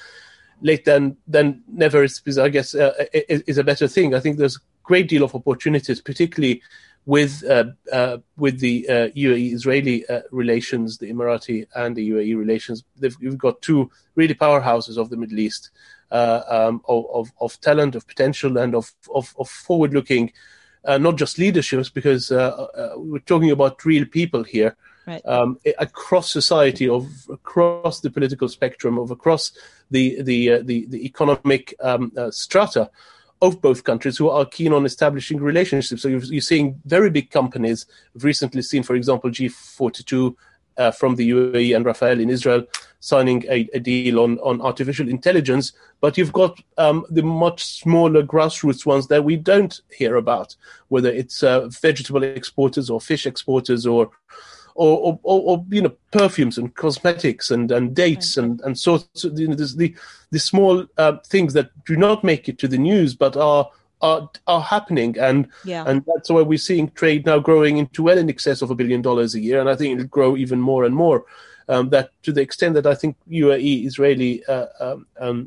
late 0.60 0.84
than 0.84 1.16
than 1.28 1.62
never 1.68 2.02
is, 2.02 2.20
is 2.26 2.38
i 2.38 2.48
guess 2.48 2.74
uh, 2.74 2.92
is, 3.12 3.42
is 3.42 3.58
a 3.58 3.64
better 3.64 3.87
thing. 3.88 4.14
I 4.14 4.20
think 4.20 4.38
there's 4.38 4.56
a 4.56 4.60
great 4.82 5.08
deal 5.08 5.22
of 5.22 5.34
opportunities 5.34 6.00
particularly 6.00 6.62
with 7.06 7.44
uh, 7.44 7.64
uh, 7.92 8.16
with 8.38 8.60
the 8.60 8.87
UAE-Israeli 8.88 10.08
uh, 10.08 10.22
relations, 10.30 10.96
the 10.96 11.12
Emirati 11.12 11.66
and 11.76 11.94
the 11.94 12.10
UAE 12.10 12.38
relations, 12.38 12.82
they've, 12.96 13.14
you've 13.20 13.37
got 13.37 13.60
two 13.60 13.90
really 14.14 14.34
powerhouses 14.34 14.96
of 14.96 15.10
the 15.10 15.16
Middle 15.18 15.38
East, 15.38 15.70
um, 16.10 16.80
of, 16.88 17.04
of 17.12 17.30
of 17.42 17.60
talent, 17.60 17.94
of 17.94 18.06
potential, 18.06 18.56
and 18.56 18.74
of 18.74 18.90
of, 19.14 19.34
of 19.38 19.50
forward-looking, 19.50 20.32
uh, 20.84 20.98
not 20.98 21.16
just 21.16 21.38
leaderships, 21.38 21.88
because 21.88 22.30
uh, 22.30 22.66
uh, 22.76 22.92
we're 22.96 23.18
talking 23.20 23.50
about 23.50 23.84
real 23.84 24.04
people 24.06 24.42
here. 24.42 24.76
Right. 25.06 25.20
Um, 25.26 25.58
across 25.78 26.32
society, 26.32 26.88
of 26.88 27.06
across 27.30 28.00
the 28.00 28.10
political 28.10 28.48
spectrum, 28.48 28.98
of 28.98 29.10
across 29.10 29.52
the 29.90 30.22
the 30.22 30.52
uh, 30.52 30.62
the, 30.64 30.86
the 30.86 31.04
economic 31.04 31.74
um, 31.80 32.10
uh, 32.16 32.30
strata 32.30 32.90
of 33.42 33.60
both 33.60 33.84
countries 33.84 34.16
who 34.16 34.30
are 34.30 34.46
keen 34.46 34.72
on 34.72 34.86
establishing 34.86 35.38
relationships. 35.38 36.00
So 36.02 36.08
you're, 36.08 36.24
you're 36.24 36.40
seeing 36.40 36.80
very 36.86 37.10
big 37.10 37.30
companies. 37.30 37.84
We've 38.14 38.24
recently 38.24 38.62
seen, 38.62 38.82
for 38.82 38.94
example, 38.94 39.28
G42 39.28 40.34
uh, 40.76 40.90
from 40.90 41.16
the 41.16 41.30
UAE 41.30 41.74
and 41.74 41.84
Rafael 41.84 42.20
in 42.20 42.30
Israel 42.30 42.64
signing 43.00 43.44
a, 43.50 43.68
a 43.74 43.80
deal 43.80 44.18
on, 44.18 44.38
on 44.38 44.62
artificial 44.62 45.08
intelligence. 45.08 45.72
But 46.00 46.16
you've 46.16 46.32
got 46.32 46.58
um, 46.78 47.04
the 47.10 47.22
much 47.22 47.64
smaller 47.64 48.22
grassroots 48.22 48.87
ones 48.87 49.08
that 49.08 49.24
we 49.24 49.37
don't 49.37 49.78
hear 49.94 50.16
about, 50.16 50.56
whether 50.88 51.10
it's 51.10 51.42
uh, 51.42 51.68
vegetable 51.68 52.22
exporters 52.22 52.88
or 52.88 53.00
fish 53.00 53.26
exporters 53.26 53.87
or 53.87 54.10
or, 54.76 55.20
or, 55.22 55.40
or, 55.42 55.64
you 55.70 55.82
know 55.82 55.92
perfumes 56.10 56.58
and 56.58 56.74
cosmetics 56.74 57.48
and, 57.52 57.70
and 57.70 57.94
dates 57.94 58.37
and, 58.37 58.60
and 58.62 58.76
sorts 58.76 59.22
of 59.22 59.38
you 59.38 59.46
know 59.46 59.54
the 59.54 59.94
the 60.32 60.38
small 60.40 60.84
uh, 60.98 61.12
things 61.28 61.52
that 61.52 61.70
do 61.84 61.96
not 61.96 62.24
make 62.24 62.48
it 62.48 62.58
to 62.58 62.66
the 62.66 62.76
news 62.76 63.14
but 63.14 63.37
are 63.37 63.70
are 64.08 64.22
are 64.52 64.64
happening 64.74 65.12
and 65.28 65.38
Yeah. 65.72 65.84
and 65.88 65.96
that's 66.08 66.30
why 66.34 66.42
we're 66.42 66.68
seeing 66.70 66.86
trade 67.00 67.22
now 67.30 67.38
growing 67.48 67.74
into 67.82 68.00
well 68.06 68.18
in 68.22 68.28
excess 68.34 68.62
of 68.62 68.70
a 68.70 68.78
billion 68.80 69.02
dollars 69.08 69.34
a 69.34 69.40
year 69.48 69.58
and 69.60 69.68
I 69.72 69.76
think 69.76 69.88
it'll 69.92 70.16
grow 70.18 70.30
even 70.44 70.60
more 70.70 70.82
and 70.86 70.94
more 71.04 71.18
um, 71.72 71.84
that 71.94 72.06
to 72.24 72.30
the 72.36 72.42
extent 72.46 72.72
that 72.74 72.86
I 72.86 72.94
think 73.00 73.16
UAE 73.42 73.86
Israeli 73.90 74.32
uh, 74.54 74.66
um, 74.80 75.06
um, 75.24 75.38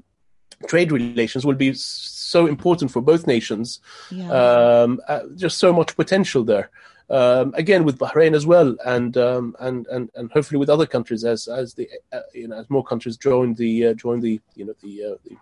trade 0.71 0.91
relations 0.91 1.45
will 1.45 1.59
be 1.67 1.73
so 1.73 2.47
important 2.47 2.91
for 2.91 3.01
both 3.01 3.27
nations. 3.27 3.79
Yeah. 4.11 4.31
Um, 4.31 4.99
uh, 5.07 5.21
just 5.35 5.57
so 5.59 5.71
much 5.71 5.95
potential 5.95 6.43
there. 6.43 6.69
Um, 7.09 7.53
again, 7.55 7.85
with 7.85 7.97
Bahrain 8.03 8.35
as 8.35 8.45
well, 8.53 8.75
and 8.85 9.15
um, 9.29 9.55
and 9.59 9.87
and 9.87 10.09
and 10.15 10.29
hopefully 10.35 10.59
with 10.59 10.69
other 10.69 10.85
countries 10.85 11.23
as 11.23 11.47
as 11.47 11.73
the 11.77 11.87
uh, 12.11 12.19
you 12.33 12.47
know 12.49 12.57
as 12.61 12.69
more 12.69 12.83
countries 12.83 13.15
join 13.15 13.53
the 13.53 13.87
uh, 13.87 13.93
join 13.93 14.19
the 14.19 14.41
you 14.55 14.65
know 14.65 14.75
the 14.83 14.93
uh, 15.05 15.17
the, 15.25 15.33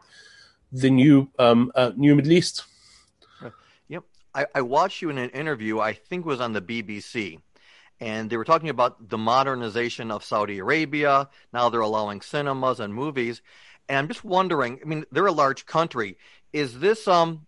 the 0.84 0.92
new 1.02 1.28
um, 1.40 1.72
uh, 1.74 1.92
new 1.96 2.14
Middle 2.16 2.34
East. 2.34 2.66
I, 4.36 4.46
I 4.54 4.62
watched 4.62 5.02
you 5.02 5.10
in 5.10 5.18
an 5.18 5.30
interview. 5.30 5.80
I 5.80 5.94
think 5.94 6.26
was 6.26 6.42
on 6.42 6.54
the 6.54 6.62
BBC, 6.62 7.40
and 8.02 8.30
they 8.30 8.38
were 8.38 8.44
talking 8.44 8.70
about 8.70 9.10
the 9.10 9.18
modernization 9.18 10.12
of 10.12 10.24
Saudi 10.24 10.60
Arabia. 10.60 11.30
Now 11.54 11.70
they're 11.70 11.80
allowing 11.80 12.22
cinemas 12.22 12.82
and 12.82 12.94
movies, 12.94 13.42
and 13.88 13.98
I'm 13.98 14.08
just 14.10 14.26
wondering. 14.26 14.80
I 14.84 14.86
mean, 14.86 15.06
they're 15.12 15.26
a 15.26 15.32
large 15.32 15.66
country. 15.66 16.18
Is 16.52 16.80
this 16.80 17.08
um 17.08 17.48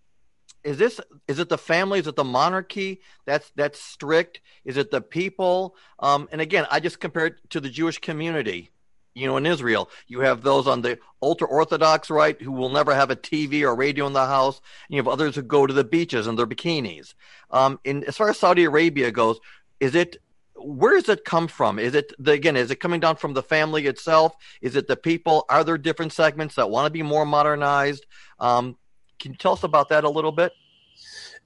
is 0.63 0.77
this 0.77 0.99
is 1.27 1.39
it 1.39 1.49
the 1.49 1.57
family 1.57 1.99
is 1.99 2.07
it 2.07 2.15
the 2.15 2.23
monarchy 2.23 3.01
that's 3.25 3.51
that's 3.55 3.79
strict 3.79 4.41
is 4.65 4.75
it 4.75 4.91
the 4.91 5.01
people 5.01 5.75
um, 5.99 6.27
and 6.31 6.41
again 6.41 6.65
i 6.69 6.79
just 6.79 6.99
compare 6.99 7.27
it 7.27 7.35
to 7.49 7.61
the 7.61 7.69
jewish 7.69 7.99
community 7.99 8.69
you 9.17 9.27
know 9.27 9.37
in 9.37 9.45
israel 9.45 9.89
you 10.07 10.19
have 10.19 10.41
those 10.41 10.67
on 10.67 10.81
the 10.81 10.97
ultra 11.21 11.47
orthodox 11.47 12.09
right 12.09 12.41
who 12.41 12.51
will 12.51 12.69
never 12.69 12.93
have 12.93 13.09
a 13.09 13.15
tv 13.15 13.61
or 13.63 13.75
radio 13.75 14.05
in 14.07 14.13
the 14.13 14.25
house 14.25 14.61
and 14.87 14.95
you 14.95 14.99
have 14.99 15.07
others 15.07 15.35
who 15.35 15.41
go 15.41 15.65
to 15.65 15.73
the 15.73 15.83
beaches 15.83 16.27
in 16.27 16.35
their 16.35 16.47
bikinis. 16.47 17.13
Um, 17.51 17.79
in 17.83 18.03
as 18.03 18.17
far 18.17 18.29
as 18.29 18.37
saudi 18.37 18.63
arabia 18.65 19.11
goes 19.11 19.39
is 19.79 19.95
it 19.95 20.17
where 20.59 20.99
does 20.99 21.09
it 21.09 21.23
come 21.23 21.47
from? 21.47 21.79
Is 21.79 21.93
it 21.93 22.13
the, 22.19 22.31
again 22.31 22.55
is 22.55 22.71
it 22.71 22.77
coming 22.77 22.99
down 22.99 23.15
from 23.15 23.33
the 23.33 23.43
family 23.43 23.85
itself? 23.85 24.35
Is 24.61 24.75
it 24.75 24.87
the 24.87 24.95
people? 24.95 25.45
Are 25.49 25.63
there 25.63 25.77
different 25.77 26.13
segments 26.13 26.55
that 26.55 26.69
want 26.69 26.87
to 26.87 26.91
be 26.91 27.03
more 27.03 27.25
modernized? 27.25 28.05
Um, 28.39 28.77
can 29.19 29.31
you 29.31 29.37
tell 29.37 29.53
us 29.53 29.63
about 29.63 29.89
that 29.89 30.03
a 30.03 30.09
little 30.09 30.31
bit? 30.31 30.53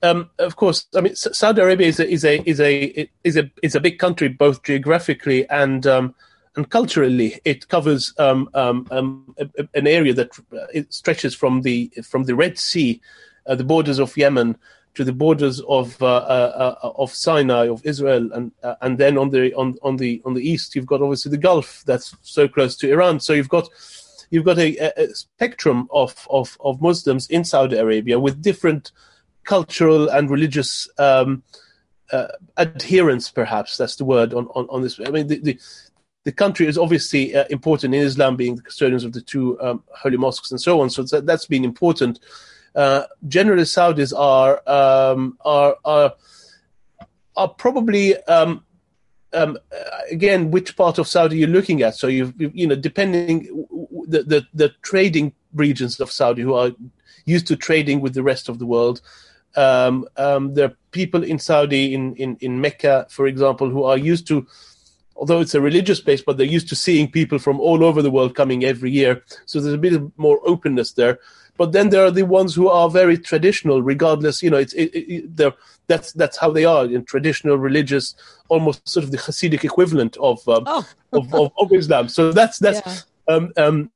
Um, 0.04 0.30
of 0.40 0.56
course, 0.56 0.88
I 0.96 1.02
mean 1.02 1.16
Saudi 1.16 1.62
Arabia 1.62 1.88
is 1.88 2.00
a 2.00 2.10
is 2.10 2.26
a 2.26 2.50
is 2.50 2.60
a 2.60 3.10
is 3.24 3.38
a 3.38 3.52
is 3.62 3.76
a 3.76 3.80
big 3.80 4.00
country 4.00 4.30
both 4.30 4.64
geographically 4.64 5.48
and 5.50 5.86
um, 5.86 6.16
and 6.56 6.70
culturally. 6.70 7.40
It 7.46 7.68
covers 7.68 8.14
um, 8.18 8.50
um, 8.54 8.88
um 8.92 9.36
an 9.74 9.88
area 9.88 10.14
that 10.14 10.32
uh, 10.54 10.82
stretches 10.90 11.34
from 11.36 11.62
the 11.62 11.92
from 12.04 12.24
the 12.24 12.36
Red 12.36 12.58
Sea, 12.58 13.02
uh, 13.48 13.56
the 13.56 13.64
borders 13.64 14.00
of 14.00 14.16
Yemen, 14.18 14.58
to 14.96 15.04
the 15.04 15.14
borders 15.14 15.62
of 15.62 16.02
uh, 16.02 16.06
uh, 16.06 16.76
uh 16.84 16.92
of 16.96 17.14
Sinai 17.14 17.68
of 17.68 17.86
Israel, 17.86 18.32
and 18.34 18.52
uh, 18.64 18.76
and 18.82 18.98
then 18.98 19.18
on 19.18 19.30
the 19.30 19.54
on 19.56 19.76
on 19.82 19.98
the 19.98 20.22
on 20.26 20.34
the 20.34 20.48
east 20.48 20.76
you've 20.76 20.86
got 20.86 21.02
obviously 21.02 21.32
the 21.32 21.38
Gulf 21.38 21.84
that's 21.86 22.16
so 22.22 22.48
close 22.48 22.76
to 22.78 22.92
Iran. 22.92 23.20
So 23.20 23.34
you've 23.34 23.50
got 23.50 23.70
you've 24.32 24.46
got 24.46 24.58
a, 24.58 24.78
a 25.00 25.14
spectrum 25.14 25.88
of, 25.92 26.28
of, 26.30 26.58
of 26.62 26.82
Muslims 26.82 27.28
in 27.28 27.44
Saudi 27.44 27.78
Arabia 27.78 28.20
with 28.20 28.42
different 28.42 28.92
cultural 29.44 30.10
and 30.10 30.30
religious 30.30 30.90
um, 30.98 31.44
uh, 32.12 32.28
adherence, 32.58 33.30
perhaps 33.30 33.78
that's 33.78 33.98
the 33.98 34.06
word 34.06 34.34
on, 34.34 34.48
on, 34.56 34.68
on 34.70 34.82
this. 34.82 35.00
I 35.06 35.12
mean, 35.12 35.28
the, 35.28 35.40
the, 35.40 35.60
the 36.24 36.32
country 36.32 36.68
is 36.68 36.78
obviously 36.78 37.36
uh, 37.36 37.46
important 37.50 37.96
in 37.96 38.02
Islam, 38.02 38.36
being 38.36 38.56
the 38.56 38.62
custodians 38.62 39.04
of 39.04 39.14
the 39.14 39.22
two 39.22 39.60
um, 39.62 39.84
holy 39.96 40.18
mosques 40.18 40.52
and 40.52 40.62
so 40.62 40.82
on. 40.82 40.90
So 40.90 41.04
that, 41.04 41.28
has 41.28 41.46
been 41.46 41.66
important. 41.66 42.20
Uh, 42.76 43.04
generally, 43.28 43.64
Saudis 43.64 44.18
are 44.18 44.62
um, 44.70 45.38
are 45.44 45.76
are 45.84 46.14
are 47.36 47.48
probably 47.48 48.18
um, 48.24 48.64
um, 49.34 49.58
again, 50.10 50.52
which 50.52 50.78
part 50.78 50.98
of 50.98 51.08
Saudi 51.08 51.38
you're 51.38 51.48
looking 51.50 51.82
at. 51.82 51.96
So 51.96 52.08
you 52.08 52.34
you 52.38 52.68
know, 52.68 52.76
depending 52.76 53.66
the, 54.08 54.24
the 54.24 54.48
the 54.54 54.70
trading 54.84 55.34
regions 55.54 56.00
of 56.00 56.12
Saudi 56.12 56.44
who 56.44 56.54
are 56.54 56.72
used 57.26 57.48
to 57.48 57.56
trading 57.56 58.02
with 58.02 58.14
the 58.14 58.24
rest 58.24 58.50
of 58.50 58.60
the 58.60 58.66
world. 58.66 59.02
Um, 59.56 60.08
um, 60.16 60.54
there 60.54 60.66
are 60.66 60.78
people 60.92 61.24
in 61.24 61.38
Saudi, 61.40 61.94
in, 61.94 62.16
in, 62.16 62.38
in 62.40 62.62
Mecca, 62.62 63.08
for 63.10 63.28
example, 63.28 63.70
who 63.70 63.84
are 63.84 63.98
used 63.98 64.28
to, 64.28 64.48
although 65.16 65.40
it's 65.40 65.56
a 65.56 65.62
religious 65.62 66.00
place, 66.00 66.22
but 66.22 66.38
they're 66.38 66.46
used 66.46 66.70
to 66.70 66.76
seeing 66.76 67.10
people 67.10 67.40
from 67.40 67.60
all 67.60 67.84
over 67.84 68.02
the 68.02 68.12
world 68.12 68.36
coming 68.36 68.64
every 68.64 68.92
year. 68.92 69.24
So 69.46 69.60
there's 69.60 69.74
a 69.74 69.78
bit 69.78 70.02
more 70.18 70.40
openness 70.46 70.94
there. 70.94 71.20
But 71.58 71.74
then 71.74 71.90
there 71.90 72.04
are 72.06 72.12
the 72.12 72.24
ones 72.24 72.56
who 72.56 72.70
are 72.70 72.90
very 72.90 73.18
traditional, 73.18 73.84
regardless. 73.84 74.42
You 74.42 74.50
know, 74.50 74.58
it's 74.58 74.74
it, 74.74 74.90
it, 74.96 75.36
they're 75.36 75.54
that's 75.88 76.14
that's 76.14 76.38
how 76.38 76.50
they 76.50 76.66
are 76.66 76.86
in 76.86 77.04
traditional 77.06 77.58
religious, 77.58 78.16
almost 78.50 78.88
sort 78.88 79.04
of 79.04 79.12
the 79.12 79.18
Hasidic 79.18 79.64
equivalent 79.64 80.18
of 80.18 80.48
um, 80.48 80.64
oh. 80.66 80.88
of, 81.14 81.34
of, 81.34 81.52
of, 81.58 81.72
Islam. 81.74 82.08
So 82.08 82.32
that's 82.32 82.58
that's 82.58 83.06
yeah. 83.28 83.36
um, 83.36 83.52
um, 83.58 83.92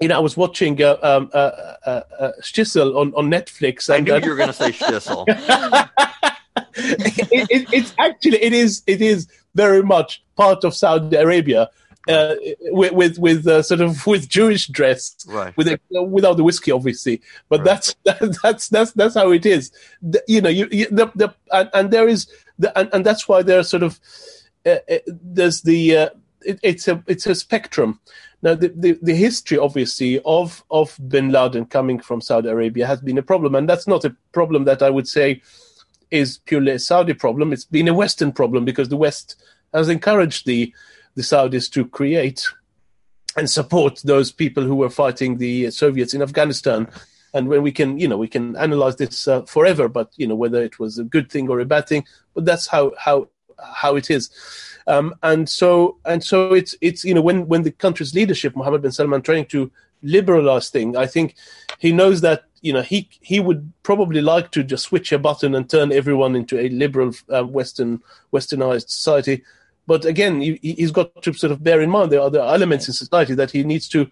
you 0.00 0.08
know, 0.08 0.16
I 0.16 0.20
was 0.20 0.36
watching 0.36 0.82
uh, 0.82 0.96
um, 1.02 1.30
uh, 1.34 1.76
uh, 1.86 2.00
uh, 2.18 2.32
Shtisel 2.40 2.96
on, 2.96 3.12
on 3.14 3.30
Netflix. 3.30 3.88
And, 3.88 4.08
I 4.08 4.18
knew 4.18 4.24
you 4.24 4.30
were 4.30 4.36
going 4.36 4.48
to 4.48 4.54
say 4.54 4.72
Shtisel. 4.72 5.26
it, 6.74 7.48
it, 7.50 7.68
it's 7.72 7.94
actually 7.98 8.42
it 8.42 8.52
is 8.52 8.82
it 8.86 9.00
is 9.00 9.28
very 9.54 9.82
much 9.82 10.22
part 10.36 10.64
of 10.64 10.74
Saudi 10.74 11.16
Arabia, 11.16 11.68
uh, 12.08 12.34
with 12.70 12.92
with, 12.92 13.18
with 13.18 13.46
uh, 13.46 13.62
sort 13.62 13.80
of 13.80 14.06
with 14.06 14.28
Jewish 14.28 14.66
dress, 14.66 15.16
right? 15.26 15.56
With 15.56 15.68
a, 15.68 16.02
without 16.02 16.36
the 16.36 16.44
whiskey, 16.44 16.70
obviously, 16.70 17.22
but 17.48 17.60
right. 17.60 17.64
that's 17.64 17.94
that, 18.04 18.38
that's 18.42 18.68
that's 18.68 18.92
that's 18.92 19.14
how 19.14 19.30
it 19.30 19.46
is. 19.46 19.70
The, 20.00 20.22
you 20.26 20.40
know, 20.40 20.50
you, 20.50 20.68
you 20.70 20.88
the, 20.90 21.10
the 21.14 21.34
and, 21.52 21.70
and, 21.74 21.90
there 21.90 22.08
is 22.08 22.26
the 22.58 22.76
and, 22.78 22.88
and 22.92 23.06
that's 23.06 23.28
why 23.28 23.42
there's 23.42 23.68
sort 23.68 23.82
of 23.82 24.00
uh, 24.66 24.76
uh 24.90 24.98
there's 25.06 25.62
the 25.62 25.96
uh, 25.96 26.08
it, 26.42 26.58
it's 26.62 26.88
a 26.88 27.02
it's 27.06 27.26
a 27.26 27.34
spectrum. 27.34 28.00
Now, 28.44 28.56
the, 28.56 28.72
the, 28.74 28.98
the, 29.00 29.14
history, 29.14 29.56
obviously, 29.56 30.20
of, 30.24 30.64
of 30.68 30.98
bin 31.06 31.30
Laden 31.30 31.64
coming 31.66 32.00
from 32.00 32.20
Saudi 32.20 32.48
Arabia 32.48 32.88
has 32.88 33.00
been 33.00 33.16
a 33.16 33.22
problem. 33.22 33.54
And 33.54 33.68
that's 33.68 33.86
not 33.86 34.04
a 34.04 34.16
problem 34.32 34.64
that 34.64 34.82
I 34.82 34.90
would 34.90 35.06
say 35.06 35.40
is 36.12 36.38
purely 36.44 36.72
a 36.72 36.78
Saudi 36.78 37.14
problem. 37.14 37.52
It's 37.52 37.64
been 37.64 37.88
a 37.88 37.94
Western 37.94 38.30
problem 38.32 38.64
because 38.64 38.90
the 38.90 38.96
West 38.96 39.42
has 39.74 39.88
encouraged 39.88 40.46
the 40.46 40.72
the 41.14 41.22
Saudis 41.22 41.70
to 41.72 41.84
create 41.86 42.46
and 43.36 43.50
support 43.50 44.00
those 44.04 44.30
people 44.30 44.62
who 44.62 44.76
were 44.76 44.90
fighting 44.90 45.38
the 45.38 45.70
Soviets 45.70 46.14
in 46.14 46.22
Afghanistan. 46.22 46.88
And 47.34 47.48
when 47.48 47.62
we 47.62 47.72
can, 47.72 47.98
you 47.98 48.08
know, 48.08 48.18
we 48.18 48.28
can 48.28 48.56
analyze 48.56 48.96
this 48.96 49.26
uh, 49.26 49.42
forever, 49.42 49.88
but 49.88 50.10
you 50.16 50.26
know 50.26 50.34
whether 50.34 50.62
it 50.62 50.78
was 50.78 50.98
a 50.98 51.04
good 51.04 51.30
thing 51.32 51.48
or 51.48 51.60
a 51.60 51.64
bad 51.64 51.88
thing, 51.88 52.04
but 52.34 52.44
that's 52.44 52.66
how 52.66 52.92
how 52.98 53.28
how 53.58 53.96
it 53.96 54.10
is. 54.10 54.30
Um, 54.86 55.14
and 55.22 55.48
so 55.48 55.96
and 56.04 56.22
so 56.22 56.52
it's 56.52 56.74
it's 56.82 57.04
you 57.04 57.14
know 57.14 57.22
when 57.22 57.48
when 57.48 57.62
the 57.62 57.70
country's 57.70 58.14
leadership, 58.14 58.54
Mohammed 58.54 58.82
bin 58.82 58.92
Salman, 58.92 59.22
trying 59.22 59.46
to 59.46 59.72
liberalize 60.02 60.68
thing, 60.68 60.96
I 60.96 61.06
think 61.06 61.36
he 61.78 61.90
knows 61.92 62.20
that 62.20 62.44
you 62.62 62.72
know 62.72 62.82
he 62.82 63.08
he 63.20 63.40
would 63.40 63.72
probably 63.82 64.22
like 64.22 64.50
to 64.52 64.62
just 64.62 64.84
switch 64.84 65.12
a 65.12 65.18
button 65.18 65.54
and 65.54 65.68
turn 65.68 65.92
everyone 65.92 66.34
into 66.34 66.58
a 66.58 66.68
liberal 66.70 67.12
uh, 67.28 67.42
Western 67.44 68.00
westernized 68.32 68.88
society. 68.88 69.42
But 69.86 70.04
again, 70.04 70.40
he, 70.40 70.58
he's 70.62 70.92
got 70.92 71.22
to 71.22 71.32
sort 71.32 71.52
of 71.52 71.62
bear 71.62 71.80
in 71.80 71.90
mind 71.90 72.12
there 72.12 72.20
are 72.20 72.26
other 72.26 72.40
elements 72.40 72.86
in 72.86 72.94
society 72.94 73.34
that 73.34 73.50
he 73.50 73.64
needs 73.64 73.88
to 73.88 74.08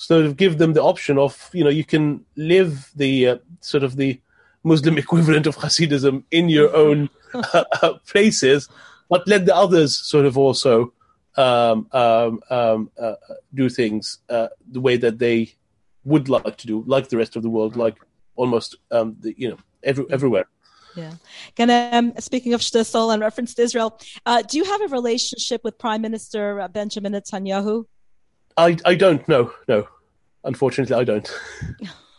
sort 0.00 0.24
of 0.24 0.36
give 0.36 0.56
them 0.56 0.72
the 0.72 0.82
option 0.82 1.18
of, 1.18 1.50
you 1.52 1.62
know, 1.62 1.68
you 1.68 1.84
can 1.84 2.24
live 2.36 2.90
the 2.96 3.28
uh, 3.28 3.36
sort 3.60 3.82
of 3.82 3.96
the 3.96 4.18
Muslim 4.64 4.96
equivalent 5.04 5.46
of 5.46 5.56
Hasidism 5.56 6.24
in 6.30 6.48
your 6.48 6.74
own 6.74 7.10
uh, 7.34 7.94
places, 8.06 8.68
but 9.10 9.26
let 9.28 9.44
the 9.44 9.54
others 9.54 9.94
sort 9.94 10.24
of 10.24 10.38
also 10.38 10.92
um, 11.36 11.86
um, 11.92 12.40
um, 12.48 12.90
uh, 12.98 13.14
do 13.52 13.68
things 13.68 14.18
uh, 14.30 14.48
the 14.70 14.80
way 14.80 14.96
that 14.96 15.18
they 15.18 15.52
would 16.04 16.28
like 16.28 16.56
to 16.56 16.66
do, 16.66 16.82
like 16.86 17.08
the 17.08 17.16
rest 17.16 17.36
of 17.36 17.42
the 17.42 17.50
world, 17.50 17.76
like 17.76 17.96
almost 18.36 18.76
um, 18.90 19.16
the, 19.20 19.34
you 19.36 19.50
know 19.50 19.58
every, 19.82 20.04
everywhere. 20.10 20.46
Yeah. 20.96 21.14
Can, 21.54 21.70
um, 21.70 22.12
speaking 22.18 22.52
of 22.52 22.60
Shtisel 22.60 23.12
and 23.12 23.22
reference 23.22 23.54
to 23.54 23.62
Israel, 23.62 23.98
uh, 24.26 24.42
do 24.42 24.58
you 24.58 24.64
have 24.64 24.80
a 24.82 24.88
relationship 24.88 25.62
with 25.62 25.78
Prime 25.78 26.02
Minister 26.02 26.60
uh, 26.60 26.68
Benjamin 26.68 27.12
Netanyahu? 27.12 27.84
I, 28.56 28.76
I 28.84 28.94
don't 28.94 29.26
know. 29.28 29.52
No, 29.68 29.86
unfortunately, 30.44 30.96
I 30.96 31.04
don't. 31.04 31.30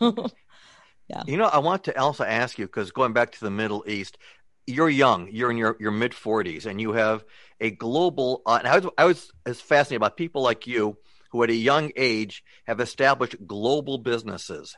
yeah. 1.08 1.22
You 1.26 1.36
know, 1.36 1.46
I 1.46 1.58
want 1.58 1.84
to 1.84 2.00
also 2.00 2.24
ask 2.24 2.58
you 2.58 2.66
because 2.66 2.90
going 2.90 3.12
back 3.12 3.32
to 3.32 3.40
the 3.40 3.50
Middle 3.50 3.84
East, 3.86 4.18
you're 4.66 4.88
young, 4.88 5.28
you're 5.30 5.50
in 5.50 5.56
your, 5.56 5.76
your 5.78 5.90
mid 5.90 6.12
40s, 6.12 6.66
and 6.66 6.80
you 6.80 6.92
have 6.92 7.24
a 7.60 7.70
global. 7.70 8.42
Uh, 8.46 8.58
and 8.60 8.68
I 8.68 8.78
was, 8.78 8.90
I 8.96 9.04
was 9.04 9.30
as 9.44 9.60
fascinated 9.60 10.00
by 10.00 10.08
people 10.08 10.42
like 10.42 10.66
you 10.66 10.96
who, 11.32 11.42
at 11.42 11.50
a 11.50 11.54
young 11.54 11.90
age, 11.96 12.44
have 12.66 12.78
established 12.78 13.46
global 13.46 13.98
businesses. 13.98 14.76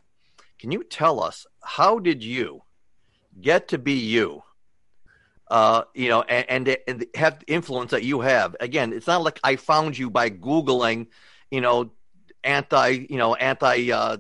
Can 0.59 0.73
you 0.73 0.83
tell 0.83 1.21
us 1.21 1.47
how 1.63 1.99
did 1.99 2.25
you, 2.25 2.63
get 3.41 3.69
to 3.69 3.79
be 3.79 3.95
you. 3.95 4.43
Uh, 5.51 5.83
you 5.95 6.09
know, 6.09 6.23
and, 6.23 6.69
and, 6.69 6.77
and 6.89 7.07
have 7.15 7.43
influence 7.47 7.91
that 7.91 8.03
you 8.03 8.21
have. 8.21 8.57
Again, 8.61 8.93
it's 8.93 9.07
not 9.07 9.23
like 9.23 9.39
I 9.45 9.57
found 9.57 9.97
you 9.97 10.09
by 10.09 10.31
googling, 10.31 11.09
you 11.51 11.61
know, 11.61 11.93
anti, 12.43 13.07
you 13.11 13.19
know, 13.19 13.35
anti, 13.35 13.93
uh, 13.93 14.17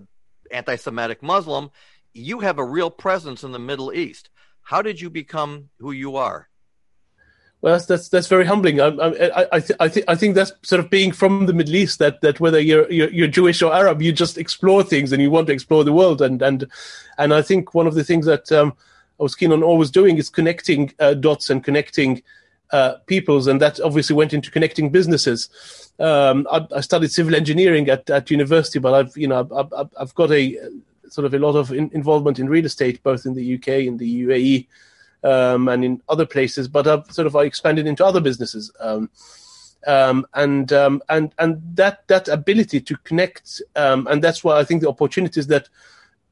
anti-Semitic 0.50 1.22
Muslim. 1.22 1.70
You 2.12 2.40
have 2.40 2.58
a 2.58 2.64
real 2.64 2.90
presence 2.90 3.42
in 3.42 3.52
the 3.52 3.58
Middle 3.58 3.92
East. 3.92 4.28
How 4.60 4.82
did 4.82 5.00
you 5.00 5.10
become 5.10 5.70
who 5.80 5.92
you 5.92 6.16
are? 6.16 6.48
Well, 7.64 7.72
that's 7.72 7.86
that's, 7.86 8.08
that's 8.10 8.26
very 8.26 8.44
humbling. 8.44 8.78
I 8.78 8.88
I 8.88 9.46
I, 9.52 9.60
th- 9.60 9.78
I, 9.80 9.88
th- 9.88 10.04
I 10.06 10.14
think 10.16 10.34
that's 10.34 10.52
sort 10.60 10.80
of 10.80 10.90
being 10.90 11.12
from 11.12 11.46
the 11.46 11.54
Middle 11.54 11.76
East 11.76 11.98
that, 11.98 12.20
that 12.20 12.38
whether 12.38 12.60
you're, 12.60 12.92
you're, 12.92 13.08
you're 13.08 13.26
Jewish 13.26 13.62
or 13.62 13.72
Arab, 13.72 14.02
you 14.02 14.12
just 14.12 14.36
explore 14.36 14.82
things 14.82 15.12
and 15.12 15.22
you 15.22 15.30
want 15.30 15.46
to 15.46 15.54
explore 15.54 15.82
the 15.82 15.94
world. 15.94 16.20
And 16.20 16.42
and 16.42 16.66
and 17.16 17.32
I 17.32 17.40
think 17.40 17.72
one 17.72 17.86
of 17.86 17.94
the 17.94 18.04
things 18.04 18.26
that 18.26 18.52
um, 18.52 18.74
I 19.18 19.22
was 19.22 19.34
keen 19.34 19.50
on 19.50 19.62
always 19.62 19.90
doing 19.90 20.18
is 20.18 20.28
connecting 20.28 20.92
uh, 20.98 21.14
dots 21.14 21.48
and 21.48 21.64
connecting 21.64 22.22
uh, 22.70 22.96
peoples, 23.06 23.46
and 23.46 23.62
that 23.62 23.80
obviously 23.80 24.14
went 24.14 24.34
into 24.34 24.50
connecting 24.50 24.90
businesses. 24.90 25.48
Um, 25.98 26.46
I, 26.52 26.66
I, 26.76 26.80
studied 26.82 27.12
civil 27.12 27.34
engineering 27.34 27.88
at, 27.88 28.10
at 28.10 28.30
university, 28.30 28.78
but 28.78 28.92
I've 28.92 29.16
you 29.16 29.28
know 29.28 29.48
I've, 29.56 29.88
I've 29.98 30.14
got 30.14 30.30
a 30.32 30.58
sort 31.08 31.24
of 31.24 31.32
a 31.32 31.38
lot 31.38 31.56
of 31.56 31.72
in, 31.72 31.90
involvement 31.94 32.38
in 32.38 32.46
real 32.46 32.66
estate, 32.66 33.02
both 33.02 33.24
in 33.24 33.32
the 33.32 33.54
UK, 33.54 33.68
in 33.68 33.96
the 33.96 34.26
UAE 34.26 34.66
um, 35.24 35.68
and 35.68 35.84
in 35.84 36.02
other 36.08 36.26
places, 36.26 36.68
but 36.68 36.86
I've 36.86 37.10
sort 37.10 37.26
of 37.26 37.34
I 37.34 37.44
expanded 37.44 37.86
into 37.86 38.04
other 38.04 38.20
businesses. 38.20 38.70
Um, 38.78 39.10
um, 39.86 40.26
and 40.34 40.72
um, 40.72 41.02
and 41.08 41.34
and 41.38 41.60
that 41.76 42.06
that 42.08 42.28
ability 42.28 42.80
to 42.82 42.96
connect, 42.98 43.60
um, 43.76 44.06
and 44.06 44.22
that's 44.22 44.42
why 44.42 44.58
I 44.58 44.64
think 44.64 44.82
the 44.82 44.88
opportunities 44.88 45.46
that 45.48 45.68